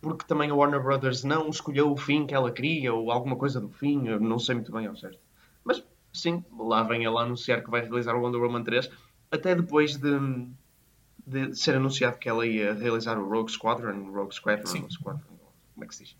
[0.00, 3.60] porque também a Warner Brothers não escolheu o fim que ela queria, ou alguma coisa
[3.60, 5.18] do fim, não sei muito bem ao certo.
[5.62, 8.90] Mas sim, lá vem ela anunciar que vai realizar o Wonder Woman 3,
[9.30, 10.18] até depois de,
[11.26, 14.90] de ser anunciado que ela ia realizar o Rogue Squadron, Rogue Squadron.
[14.90, 15.30] Squadron
[15.80, 16.16] como é que se diz?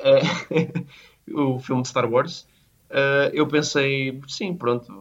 [0.00, 0.86] Uh,
[1.54, 2.46] o filme de Star Wars.
[2.90, 4.92] Uh, eu pensei, sim, pronto,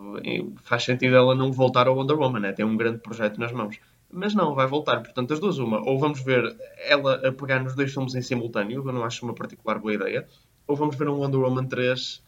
[0.63, 2.51] faz sentido ela não voltar ao Wonder Woman, né?
[2.53, 3.79] tem um grande projeto nas mãos.
[4.11, 5.01] Mas não, vai voltar.
[5.01, 5.87] Portanto, as duas, uma.
[5.87, 9.23] Ou vamos ver ela a pegar nos dois filmes em simultâneo, que eu não acho
[9.23, 10.27] uma particular boa ideia.
[10.67, 12.21] Ou vamos ver um Wonder Woman 3 uh,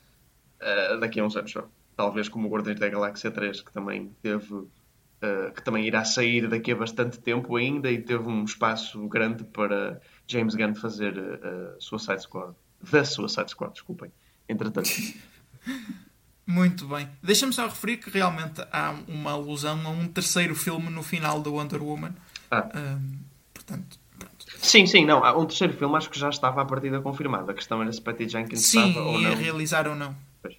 [0.62, 1.68] eh, daqui a uns anos só.
[1.96, 4.54] Talvez como o Guardiões da Galáxia 3, que também teve.
[4.54, 9.44] Uh, que também irá sair daqui a bastante tempo ainda e teve um espaço grande
[9.44, 12.54] para James Gunn fazer uh, Suicide Squad.
[12.89, 14.12] The Suicide Squad, desculpem.
[14.48, 14.89] Entretanto.
[16.48, 17.08] Muito bem.
[17.22, 21.54] Deixa-me só referir que realmente há uma alusão a um terceiro filme no final do
[21.54, 22.13] Wonder Woman.
[22.50, 22.67] Ah.
[22.76, 23.20] Um,
[23.54, 24.46] portanto, pronto.
[24.58, 25.24] Sim, sim, não.
[25.24, 27.52] Há um terceiro filme acho que já estava à partida confirmada.
[27.52, 29.36] A questão era se Patty Jenkins sim, estava ou não.
[29.36, 30.15] Sim, realizar ou não.
[30.41, 30.56] Pois.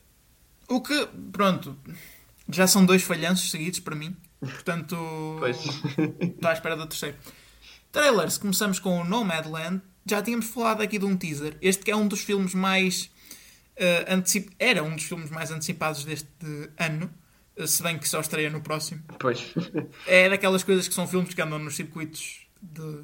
[0.68, 1.76] O que, pronto,
[2.48, 4.16] já são dois falhanços seguidos para mim.
[4.40, 4.96] Portanto,
[6.20, 7.16] estou à espera do terceiro.
[7.92, 9.80] Trailers, começamos com o Nomadland.
[10.04, 11.56] Já tínhamos falado aqui de um teaser.
[11.62, 13.12] Este que é um dos filmes mais
[13.72, 14.50] Uh, antecip...
[14.58, 16.28] Era um dos filmes mais antecipados deste
[16.78, 17.10] ano,
[17.56, 19.02] uh, se bem que só estreia no próximo.
[19.18, 19.54] Pois.
[20.06, 23.00] É daquelas coisas que são filmes que andam nos circuitos de.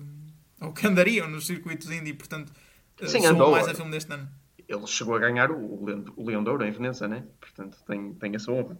[0.61, 2.53] ou que andariam nos circuitos indie, portanto,
[3.01, 3.51] uh, Sim, andou.
[3.51, 4.29] mais a filme deste ano.
[4.68, 7.24] Ele chegou a ganhar o, Leão, o Leão de Ouro em Veneza, né?
[7.40, 8.79] Portanto, tem, tem essa honra.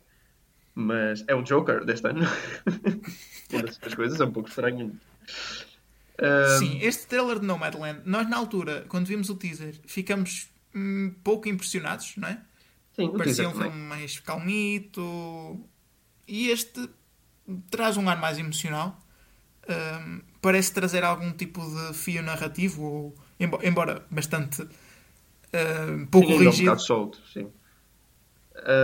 [0.75, 2.21] Mas é o Joker deste ano.
[3.51, 4.95] Uma das coisas é um pouco estranho.
[6.59, 11.49] Sim, este trailer de Nomadland, nós na altura, quando vimos o teaser, ficamos um, pouco
[11.49, 12.41] impressionados, não é?
[12.95, 15.61] Sim, Parecia um filme mais calmito.
[16.27, 16.89] E este
[17.71, 18.99] traz um ar mais emocional.
[19.69, 23.15] Um, parece trazer algum tipo de fio narrativo, ou,
[23.63, 24.63] embora bastante
[25.93, 26.73] um, pouco sim, rígido.
[26.73, 27.49] Um solto, sim.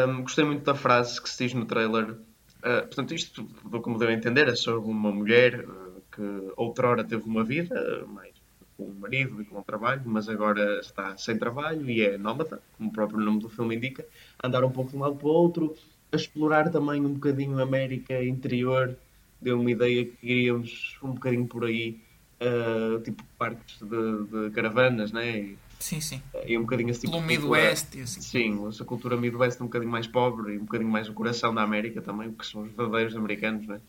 [0.06, 2.12] Um, gostei muito da frase que se diz no trailer.
[2.12, 5.66] Uh, portanto, isto, me deu a entender, é sobre uma mulher
[6.14, 8.32] que outrora teve uma vida mais
[8.76, 12.60] com um marido e com um trabalho, mas agora está sem trabalho e é nómada,
[12.76, 14.04] como o próprio nome do filme indica,
[14.42, 15.76] andar um pouco de um lado para o outro,
[16.12, 18.96] a explorar também um bocadinho a América interior,
[19.40, 22.00] deu uma ideia que iríamos um bocadinho por aí,
[22.40, 25.54] uh, tipo parques de, de, caravanas, né?
[25.78, 26.22] Sim, sim.
[26.46, 27.10] E um bocadinho assim.
[27.10, 28.00] Pelo Midwest.
[28.00, 28.20] Assim.
[28.22, 31.62] Sim, essa cultura Midwest um bocadinho mais pobre e um bocadinho mais o coração da
[31.62, 33.80] América também, que são os verdadeiros americanos, né?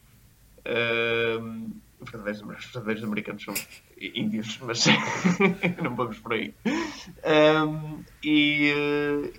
[0.67, 3.53] Uh, os verdadeiros americanos são
[3.99, 4.86] índios, mas
[5.81, 6.53] não vamos por aí.
[6.65, 8.73] Um, e,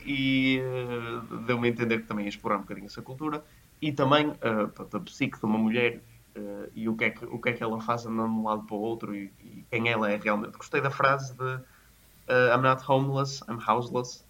[0.04, 3.44] e uh, deu-me a entender que também ia explorar um bocadinho essa cultura
[3.80, 6.00] e também uh, a psique de uma mulher
[6.36, 8.44] uh, e o que, é que, o que é que ela faz andando de um
[8.44, 10.56] lado para o outro e, e quem ela é realmente.
[10.56, 14.24] Gostei da frase de uh, I'm not homeless, I'm houseless.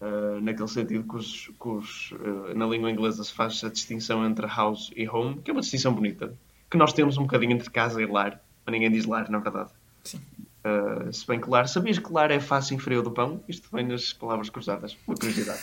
[0.00, 2.12] Uh, naquele sentido que, os, que os,
[2.56, 5.94] na língua inglesa se faz a distinção entre house e home, que é uma distinção
[5.94, 6.34] bonita,
[6.72, 9.68] que nós temos um bocadinho entre casa e lar, mas ninguém diz lar, na verdade.
[10.02, 10.22] Sim.
[10.64, 13.44] Uh, se bem que lar, sabias que lar é face inferior do pão?
[13.46, 14.96] Isto vem nas palavras cruzadas.
[15.06, 15.60] Uma curiosidade.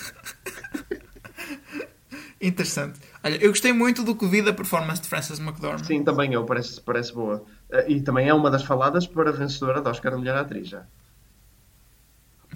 [2.40, 3.00] Interessante.
[3.24, 5.84] Olha, eu gostei muito do que vi da performance de Frances McDormand.
[5.84, 7.44] Sim, também eu, parece, parece boa.
[7.72, 10.70] Uh, e também é uma das faladas para a vencedora da Oscar de Melhor Atriz
[10.70, 10.86] já.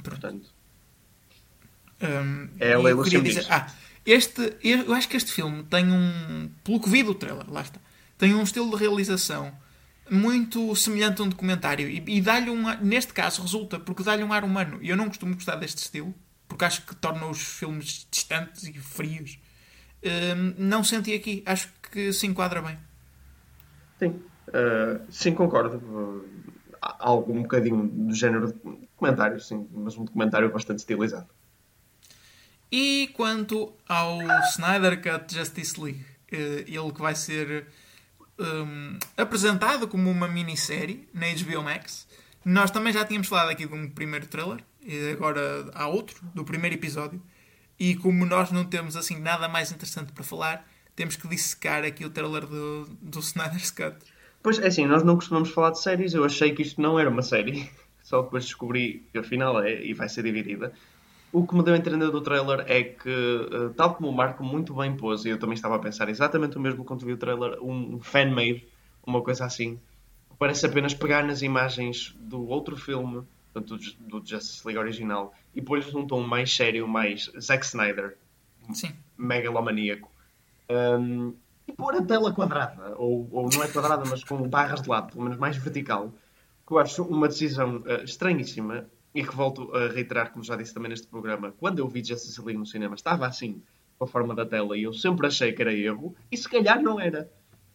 [0.04, 0.48] Portanto.
[2.04, 3.68] Um, é ela eu queria dizer, ah,
[4.06, 6.52] este, eu acho que este filme tem um.
[6.64, 7.80] Pelo que vi do trailer, lá está.
[8.24, 9.52] Tem um estilo de realização
[10.10, 14.32] muito semelhante a um documentário e, e dá-lhe um neste caso resulta porque dá-lhe um
[14.32, 14.80] ar humano.
[14.82, 16.16] E eu não costumo gostar deste estilo
[16.48, 19.38] porque acho que torna os filmes distantes e frios.
[20.02, 21.44] Hum, não senti aqui.
[21.46, 22.80] Acho que se enquadra bem.
[24.00, 24.22] Sim.
[24.48, 25.76] Uh, sim concordo.
[25.80, 26.26] Uh,
[26.80, 31.28] algo um bocadinho do género de documentário sim mas um documentário bastante estilizado.
[32.72, 34.18] E quanto ao
[34.54, 37.68] Snyder Cut Justice League uh, ele que vai ser
[38.40, 42.08] um, apresentado como uma minissérie na HBO Max.
[42.44, 46.44] Nós também já tínhamos falado aqui de um primeiro trailer, e agora há outro, do
[46.44, 47.22] primeiro episódio.
[47.80, 52.06] E como nós não temos assim nada mais interessante para falar, temos que dissecar aqui
[52.06, 53.98] o trailer do, do Snyder's Cut.
[54.42, 57.10] Pois é assim, nós não costumamos falar de séries, eu achei que isto não era
[57.10, 57.70] uma série,
[58.04, 60.74] só depois descobri que afinal é e vai ser dividida.
[61.34, 64.44] O que me deu a entender do trailer é que, eh, tal como o Marco
[64.44, 67.18] muito bem pôs, e eu também estava a pensar exatamente o mesmo quando vi o
[67.18, 68.68] trailer, um fan-made,
[69.04, 69.80] uma coisa assim,
[70.38, 75.92] parece apenas pegar nas imagens do outro filme, do, do Justice League original, e pôr-lhes
[75.92, 78.16] num tom mais sério, mais Zack Snyder,
[78.72, 78.92] Sim.
[79.18, 80.12] megalomaníaco.
[80.70, 81.34] Um,
[81.68, 85.12] e pôr a tela quadrada, ou, ou não é quadrada, mas com barras de lado,
[85.14, 86.14] pelo menos mais vertical,
[86.68, 90.74] que eu acho uma decisão uh, estranhíssima e que volto a reiterar, como já disse
[90.74, 93.62] também neste programa, quando eu vi Justice League no cinema, estava assim,
[93.98, 96.82] com a forma da tela, e eu sempre achei que era erro, e se calhar
[96.82, 97.30] não era.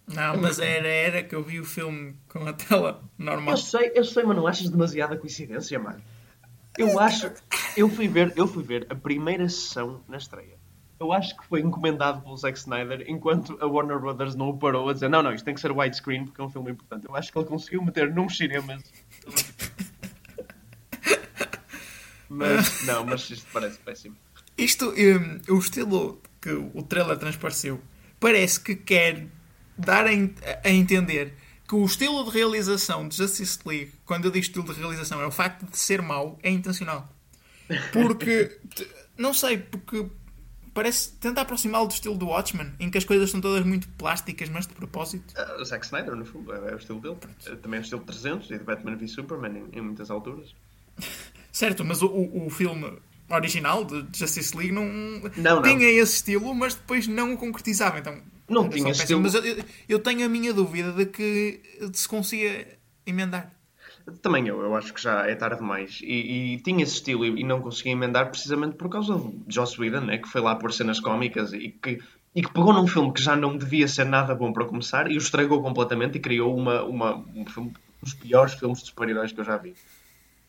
[0.07, 3.55] Não, mas era, era que eu vi o filme com a tela normal.
[3.55, 6.01] Eu sei, eu sei, mas não achas demasiada coincidência, mano?
[6.79, 7.31] Eu acho.
[7.77, 10.57] Eu fui ver, eu fui ver a primeira sessão na estreia.
[10.99, 14.89] Eu acho que foi encomendado pelo Zack Snyder enquanto a Warner Brothers não o parou
[14.89, 17.07] a dizer não, não, isto tem que ser widescreen porque é um filme importante.
[17.07, 18.83] Eu acho que ele conseguiu meter num cinemas.
[22.29, 24.17] Mas, não, mas isto parece péssimo.
[24.57, 27.81] Isto, um, o estilo que o trailer transpareceu,
[28.19, 29.27] parece que quer
[29.77, 30.11] dar a,
[30.65, 31.35] a entender
[31.69, 35.27] que o estilo de realização de Justice League, quando eu digo estilo de realização, é
[35.27, 37.09] o facto de ser mau, é intencional.
[37.93, 38.59] Porque,
[39.19, 40.07] não sei, porque
[40.73, 44.49] parece tentar aproximá-lo do estilo do Watchmen, em que as coisas são todas muito plásticas,
[44.49, 45.35] mas de propósito.
[45.37, 47.17] Uh, Zack Snyder, no fundo, é, é o estilo dele.
[47.17, 47.57] Pronto.
[47.57, 50.55] Também é o estilo 300 e de Batman v Superman em, em muitas alturas.
[51.53, 52.99] Certo, mas o, o, o filme
[53.31, 54.85] original de Justice League não,
[55.37, 55.85] não, tinha não.
[55.85, 57.99] esse estilo, mas depois não o concretizava.
[57.99, 58.19] Então,
[58.49, 59.21] não tinha esse estilo.
[59.21, 59.43] Mas eu,
[59.89, 61.61] eu, tenho a minha dúvida de que
[61.93, 62.67] se consiga
[63.07, 63.53] emendar.
[64.23, 66.01] Também eu, eu acho que já é tarde demais.
[66.03, 69.79] E, e tinha esse estilo e, e, não conseguia emendar precisamente por causa de Joss
[69.79, 72.01] Whedon, né, que foi lá por cenas cómicas e que,
[72.35, 75.17] e que pegou num filme que já não devia ser nada bom para começar e
[75.17, 79.31] o estragou completamente e criou uma, uma, um, filme, um dos piores filmes de super-heróis
[79.31, 79.75] que eu já vi.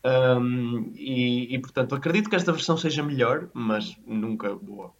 [0.02, 4.92] Um, e, e, portanto acredito que esta versão seja melhor, mas nunca boa.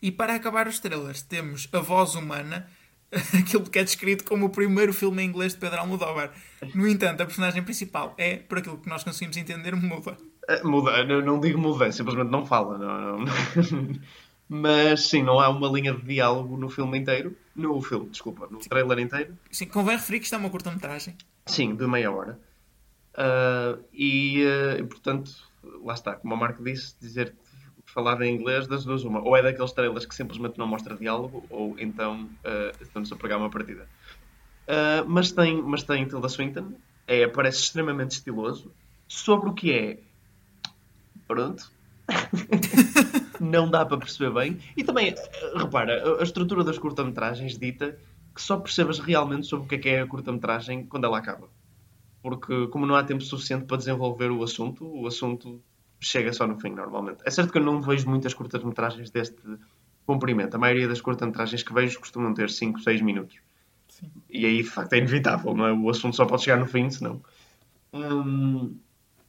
[0.00, 2.66] E para acabar os trailers, temos A Voz Humana,
[3.38, 6.32] aquilo que é descrito como o primeiro filme em inglês de Pedro Almodóvar.
[6.74, 10.16] No entanto, a personagem principal é, por aquilo que nós conseguimos entender, muda.
[10.48, 12.78] Uh, muda, não, não digo muda, simplesmente não fala.
[12.78, 13.26] Não, não.
[14.48, 17.36] Mas sim, não há uma linha de diálogo no filme inteiro.
[17.54, 18.68] No filme, desculpa, no sim.
[18.70, 19.36] trailer inteiro.
[19.50, 21.14] Sim, convém referir que isto é uma curta-metragem.
[21.44, 22.40] Sim, de meia hora.
[23.18, 24.44] Uh, e,
[24.80, 25.32] uh, portanto,
[25.82, 27.34] lá está, como a Marco disse, dizer
[27.84, 29.20] falado em inglês, das duas uma.
[29.20, 33.38] Ou é daqueles trailers que simplesmente não mostra diálogo, ou então uh, estamos a pregar
[33.38, 33.88] uma partida.
[34.68, 36.74] Uh, mas, tem, mas tem Tilda Swinton,
[37.06, 38.70] é, parece extremamente estiloso.
[39.08, 39.98] Sobre o que é,
[41.26, 41.72] pronto,
[43.40, 44.58] não dá para perceber bem.
[44.76, 45.14] E também,
[45.56, 47.98] repara, a estrutura das curta-metragens dita
[48.34, 51.48] que só percebas realmente sobre o que é que é a curta-metragem quando ela acaba
[52.22, 55.62] porque como não há tempo suficiente para desenvolver o assunto, o assunto
[56.00, 57.22] chega só no fim, normalmente.
[57.24, 59.42] É certo que eu não vejo muitas curtas-metragens deste
[60.06, 60.56] comprimento.
[60.56, 63.36] A maioria das curtas-metragens que vejo costumam ter 5, 6 minutos.
[63.88, 64.10] Sim.
[64.30, 65.72] E aí, de facto, é inevitável, não é?
[65.72, 67.22] O assunto só pode chegar no fim, senão...
[67.92, 68.76] Hum,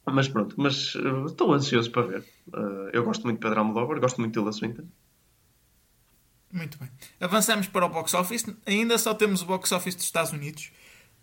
[0.04, 2.24] mas pronto, mas uh, estou ansioso para ver.
[2.48, 4.84] Uh, eu gosto muito de Pedro Almodóvar, gosto muito de Tilda Swinton.
[6.52, 6.90] Muito bem.
[7.20, 8.44] Avançamos para o box office.
[8.66, 10.72] Ainda só temos o box office dos Estados Unidos.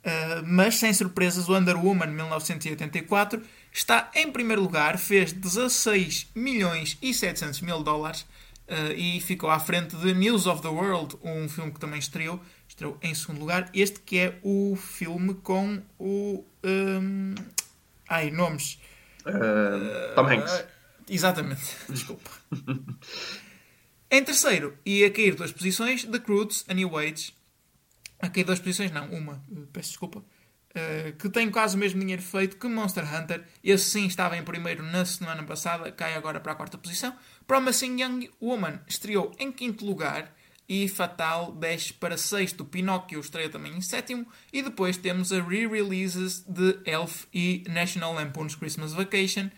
[0.08, 3.44] Uh, mas sem surpresas, o Wonder Woman 1984
[3.74, 9.60] está em primeiro lugar, fez 16 milhões e 700 mil dólares uh, e ficou à
[9.60, 12.40] frente de News of the World, um filme que também estreou,
[12.70, 13.70] estreou em segundo lugar.
[13.74, 16.46] Este que é o filme com o.
[16.64, 17.36] Um,
[18.08, 18.80] ai, nomes.
[19.26, 20.64] Uh, Tom Hanks.
[21.10, 22.32] exatamente, desculpa.
[24.10, 27.36] em terceiro, e a cair duas posições, The Croods, A New Age
[28.20, 30.20] a cair duas posições, não, uma, peço desculpa.
[30.20, 33.44] Uh, que tem quase o mesmo dinheiro feito que Monster Hunter.
[33.64, 37.16] Esse sim estava em primeiro na semana passada, cai agora para a quarta posição.
[37.48, 40.36] Promising Young Woman estreou em quinto lugar
[40.70, 42.66] e Fatal desce para sexto.
[42.66, 44.28] Pinóquio estreia também em sétimo.
[44.52, 49.50] E depois temos a re-releases de Elf e National Lampoon's Christmas Vacation.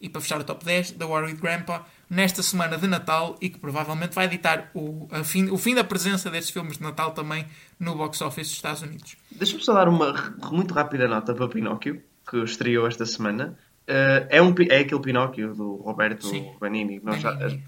[0.00, 3.50] E para fechar o top 10, The War with Grandpa nesta semana de Natal e
[3.50, 7.46] que provavelmente vai editar o, fim, o fim da presença destes filmes de Natal também
[7.78, 9.16] no box office dos Estados Unidos.
[9.30, 10.14] Deixa-me só dar uma
[10.50, 13.58] muito rápida nota para Pinóquio, que estreou esta semana.
[13.88, 16.52] Uh, é, um, é aquele Pinóquio do Roberto Sim.
[16.60, 17.00] Benini.
[17.02, 17.62] Nós Benini.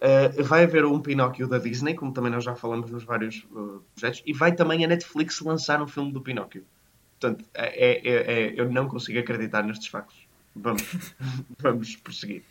[0.00, 3.46] Já, uh, vai haver um Pinóquio da Disney, como também nós já falamos nos vários
[3.50, 6.64] uh, projetos, e vai também a Netflix lançar um filme do Pinóquio.
[7.18, 10.21] Portanto, é, é, é, eu não consigo acreditar nestes factos.
[10.54, 10.82] Vamos,
[11.58, 12.42] vamos prosseguir.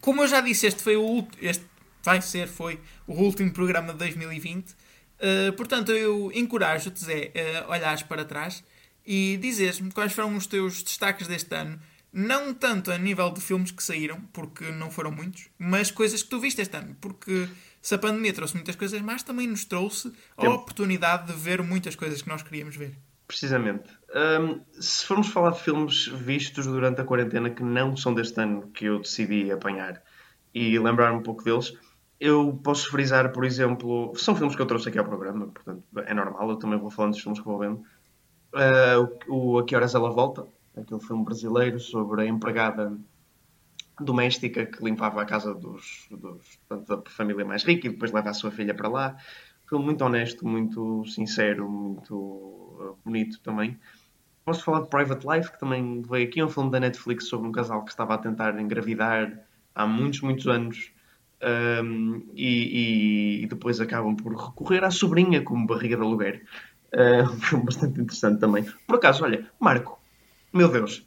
[0.00, 1.64] Como eu já disse, este foi o este
[2.02, 4.70] vai ser, foi o último programa de 2020.
[4.70, 4.74] Uh,
[5.18, 7.32] eh, portanto, eu encorajo-te, Zé,
[7.64, 8.62] a olhares para trás
[9.06, 11.80] e dizeres-me quais foram os teus destaques deste ano.
[12.12, 16.28] Não tanto a nível de filmes que saíram, porque não foram muitos, mas coisas que
[16.28, 16.96] tu viste este ano.
[17.00, 17.48] Porque
[17.82, 21.96] se a pandemia trouxe muitas coisas mas também nos trouxe a oportunidade de ver muitas
[21.96, 22.96] coisas que nós queríamos ver.
[23.26, 23.88] Precisamente.
[24.14, 28.68] Um, se formos falar de filmes vistos durante a quarentena que não são deste ano
[28.68, 30.00] que eu decidi apanhar
[30.54, 31.76] e lembrar um pouco deles,
[32.20, 36.14] eu posso frisar, por exemplo, são filmes que eu trouxe aqui ao programa, portanto é
[36.14, 37.82] normal, eu também vou falando dos filmes que vou vendo.
[38.52, 40.46] Uh, o A Que Horas Ela Volta,
[40.76, 42.96] aquele filme brasileiro sobre a empregada
[44.00, 48.30] doméstica que limpava a casa dos, dos portanto, da família mais rica e depois leva
[48.30, 49.16] a sua filha para lá.
[49.68, 53.76] Filme muito honesto, muito sincero, muito uh, bonito também.
[54.44, 57.48] Posso falar de Private Life, que também veio aqui, é um filme da Netflix sobre
[57.48, 59.32] um casal que estava a tentar engravidar
[59.74, 60.92] há muitos, muitos anos
[61.82, 66.42] um, e, e, depois acabam por recorrer à sobrinha como barriga de aluguer.
[66.96, 68.64] Um filme bastante interessante também.
[68.86, 70.00] Por acaso, olha, Marco,
[70.52, 71.04] meu Deus,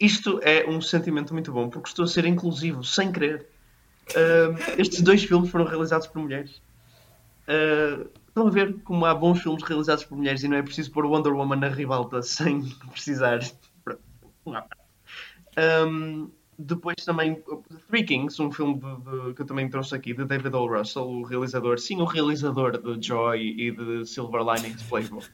[0.00, 3.46] isto é um sentimento muito bom porque estou a ser inclusivo, sem querer.
[4.10, 6.60] Uh, estes dois filmes foram realizados por mulheres.
[7.46, 10.90] Uh, estão a ver como há bons filmes realizados por mulheres e não é preciso
[10.90, 12.62] pôr Wonder Woman na ribalta sem
[12.92, 13.40] precisar.
[15.58, 17.42] Um, depois também
[17.88, 20.66] Three Kings, um filme de, de, que eu também trouxe aqui, de David O.
[20.66, 25.26] Russell, o realizador, sim, o realizador de Joy e de Silver Linings Playbook.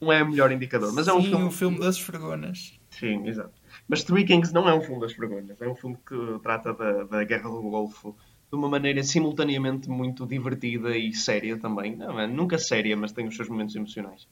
[0.00, 1.44] Não é o melhor indicador, mas sim, é um filme.
[1.44, 2.78] o filme das fregonas.
[2.90, 3.52] Sim, exato.
[3.88, 7.04] Mas Three Kings não é um filme das fregonas, é um filme que trata da,
[7.04, 8.16] da Guerra do Golfo
[8.50, 11.96] de uma maneira simultaneamente muito divertida e séria também.
[11.96, 14.26] Não, é nunca séria, mas tem os seus momentos emocionais.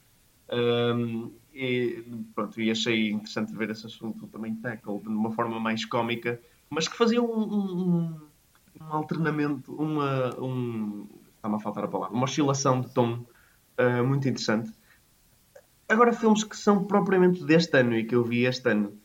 [0.50, 2.02] Um, e,
[2.34, 6.40] pronto, e achei interessante ver esse assunto também tackled de uma forma mais cómica,
[6.70, 8.20] mas que fazia um, um,
[8.80, 10.34] um alternamento, uma.
[10.40, 11.06] Um,
[11.36, 13.24] está-me a faltar a palavra, uma oscilação de tom
[13.78, 14.72] uh, muito interessante.
[15.88, 18.98] Agora, filmes que são propriamente deste ano e que eu vi este ano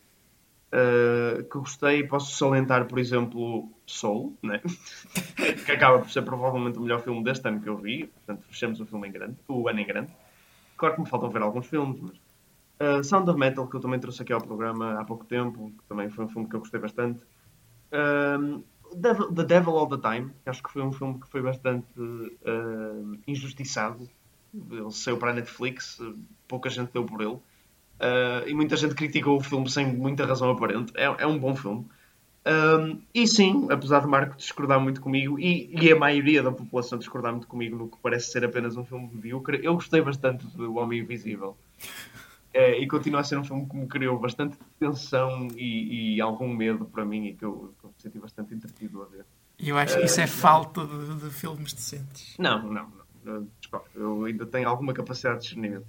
[0.71, 4.61] uh, que gostei, posso salientar, por exemplo, Soul, né?
[5.65, 8.05] que acaba por ser provavelmente o melhor filme deste ano que eu vi.
[8.07, 10.11] Portanto, fechamos o filme em grande, o ano em grande.
[10.77, 12.19] Claro que me faltam ver alguns filmes, mas.
[12.81, 15.83] Uh, Sound of Metal, que eu também trouxe aqui ao programa há pouco tempo, que
[15.87, 17.21] também foi um filme que eu gostei bastante.
[17.91, 18.63] Uh,
[18.95, 21.87] Devil, the Devil All the Time, que acho que foi um filme que foi bastante
[21.99, 24.09] uh, injustiçado.
[24.53, 26.01] Ele saiu para a Netflix,
[26.47, 27.39] pouca gente deu por ele.
[28.01, 30.91] Uh, e muita gente criticou o filme sem muita razão aparente.
[30.95, 31.85] É, é um bom filme.
[32.43, 36.97] Um, e sim, apesar de Marco discordar muito comigo, e, e, a maioria da população
[36.97, 40.75] discordar muito comigo no que parece ser apenas um filme medíocre, eu gostei bastante do
[40.75, 41.55] Homem Invisível.
[42.53, 46.51] Uh, e continua a ser um filme que me criou bastante tensão e, e algum
[46.53, 49.25] medo para mim e que eu, que eu me senti bastante entretido a ver.
[49.59, 52.35] Eu acho que isso é uh, falta de, de, filmes decentes.
[52.39, 52.91] Não, não,
[53.23, 53.47] não.
[53.95, 55.85] Eu ainda tenho alguma capacidade de discernimento.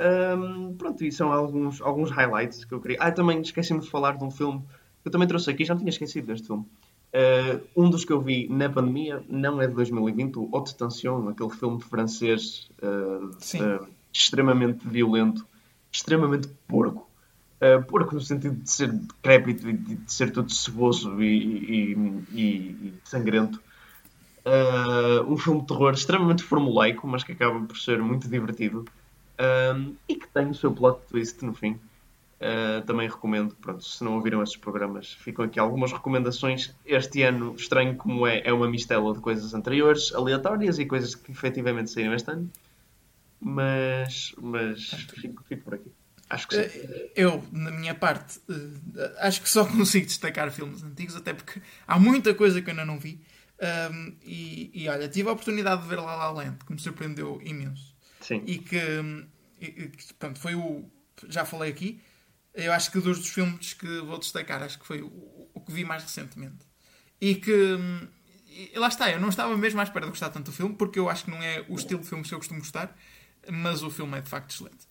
[0.00, 2.98] Um, pronto, e são alguns, alguns highlights que eu queria.
[3.00, 4.60] Ah, também esqueci-me de falar de um filme
[5.02, 6.64] que eu também trouxe aqui, já não tinha esquecido deste filme.
[7.12, 11.28] Uh, um dos que eu vi na pandemia não é de 2020, o Haute Tension,
[11.28, 15.46] aquele filme francês uh, uh, extremamente violento,
[15.90, 17.06] extremamente porco.
[17.88, 21.92] porco no sentido de ser decrépito e de ser todo ceboso e, e,
[22.32, 23.60] e, e sangrento.
[25.28, 28.86] um filme de terror extremamente formulaico, mas que acaba por ser muito divertido
[29.40, 31.78] um, e que tem o seu plot twist no fim.
[32.42, 36.74] Uh, também recomendo, pronto, se não ouviram estes programas, ficam aqui algumas recomendações.
[36.84, 41.30] Este ano, estranho como é, é uma mistela de coisas anteriores, aleatórias e coisas que
[41.30, 42.50] efetivamente saíram este ano.
[43.40, 45.92] Mas, mas fico, fico por aqui.
[46.28, 46.80] Acho que sim.
[46.82, 51.60] Ah, eu, na minha parte, ah, acho que só consigo destacar filmes antigos, até porque
[51.86, 53.20] há muita coisa que eu ainda não vi.
[53.92, 57.40] Um, e, e, olha, tive a oportunidade de ver La La Land, que me surpreendeu
[57.44, 57.91] imenso.
[58.22, 58.42] Sim.
[58.46, 58.76] E que,
[59.60, 60.84] e, pronto, foi o.
[61.28, 62.00] Já falei aqui.
[62.54, 65.72] Eu acho que dos, dos filmes que vou destacar, acho que foi o, o que
[65.72, 66.66] vi mais recentemente.
[67.20, 67.78] E que.
[68.48, 70.98] E lá está, eu não estava mesmo à espera de gostar tanto do filme, porque
[70.98, 72.94] eu acho que não é o estilo de filme que eu costumo gostar,
[73.50, 74.86] mas o filme é de facto excelente.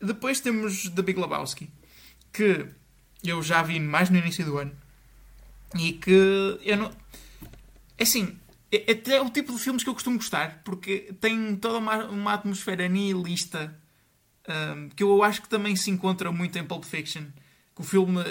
[0.00, 1.68] Depois temos The Big Lebowski,
[2.32, 2.66] que
[3.24, 4.72] eu já vi mais no início do ano
[5.78, 6.90] e que eu não.
[7.98, 8.38] É assim,
[8.72, 12.04] é, é, é, o tipo de filmes que eu costumo gostar, porque tem toda uma,
[12.06, 13.76] uma atmosfera nihilista
[14.48, 17.24] um, que eu acho que também se encontra muito em Pulp Fiction.
[17.74, 18.22] Que o filme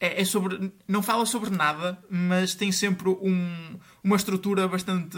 [0.00, 0.72] é, é sobre.
[0.86, 5.16] não fala sobre nada, mas tem sempre um, uma estrutura bastante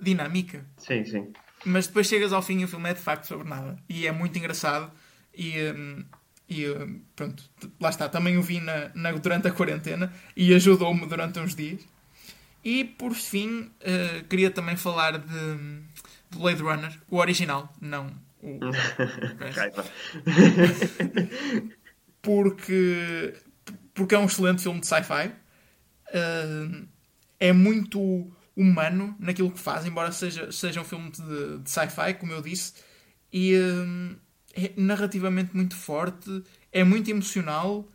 [0.00, 0.64] dinâmica.
[0.76, 1.32] Sim, sim.
[1.64, 3.78] Mas depois chegas ao fim e o filme é de facto sobre nada.
[3.88, 4.90] E é muito engraçado.
[5.34, 5.54] E.
[5.72, 6.04] Um,
[6.48, 6.64] e
[7.16, 7.42] pronto,
[7.80, 11.80] lá está, também o vi na, na durante a quarentena e ajudou-me durante uns dias.
[12.66, 18.08] E por fim, uh, queria também falar de, de, Blade Runner, o original, não
[18.42, 18.58] o.
[22.20, 23.34] porque,
[23.94, 25.28] porque é um excelente filme de sci-fi.
[26.08, 26.88] Uh,
[27.38, 32.32] é muito humano naquilo que faz, embora seja, seja um filme de, de sci-fi, como
[32.32, 32.72] eu disse,
[33.32, 34.16] e uh,
[34.54, 36.42] é narrativamente muito forte,
[36.72, 37.88] é muito emocional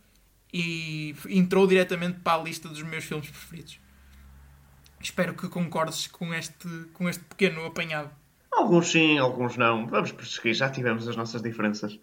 [0.50, 3.81] e entrou diretamente para a lista dos meus filmes preferidos.
[5.02, 8.10] Espero que concordes com este, com este pequeno apanhado.
[8.52, 9.86] Alguns sim, alguns não.
[9.86, 11.98] Vamos prosseguir, já tivemos as nossas diferenças.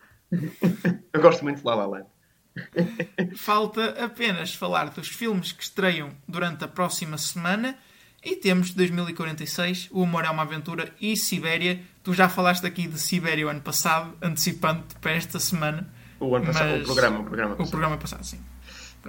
[1.14, 2.08] Eu gosto muito de La La Land.
[3.38, 7.78] Falta apenas falar dos filmes que estreiam durante a próxima semana
[8.24, 11.82] e temos 2046, O Amor é uma Aventura e Sibéria.
[12.04, 15.88] Tu já falaste aqui de Sibéria o ano passado, antecipando para esta semana.
[16.20, 17.72] O ano passado, o programa, o programa O passado.
[17.72, 18.40] programa passado, sim.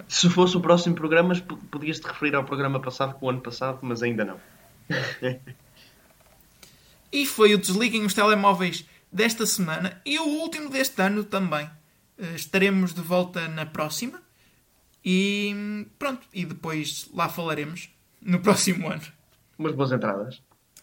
[0.08, 3.78] Se fosse o próximo programa, p- podias-te referir ao programa passado com o ano passado,
[3.82, 4.40] mas ainda não.
[7.12, 11.68] E foi o Desliguem os Telemóveis desta semana e o último deste ano também.
[12.16, 14.22] Eh, Estaremos de volta na próxima.
[15.04, 19.02] E pronto, e depois lá falaremos no próximo ano.
[19.58, 20.40] Umas boas entradas.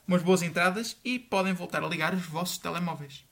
[0.08, 3.24] Umas boas entradas e podem voltar a ligar os vossos telemóveis.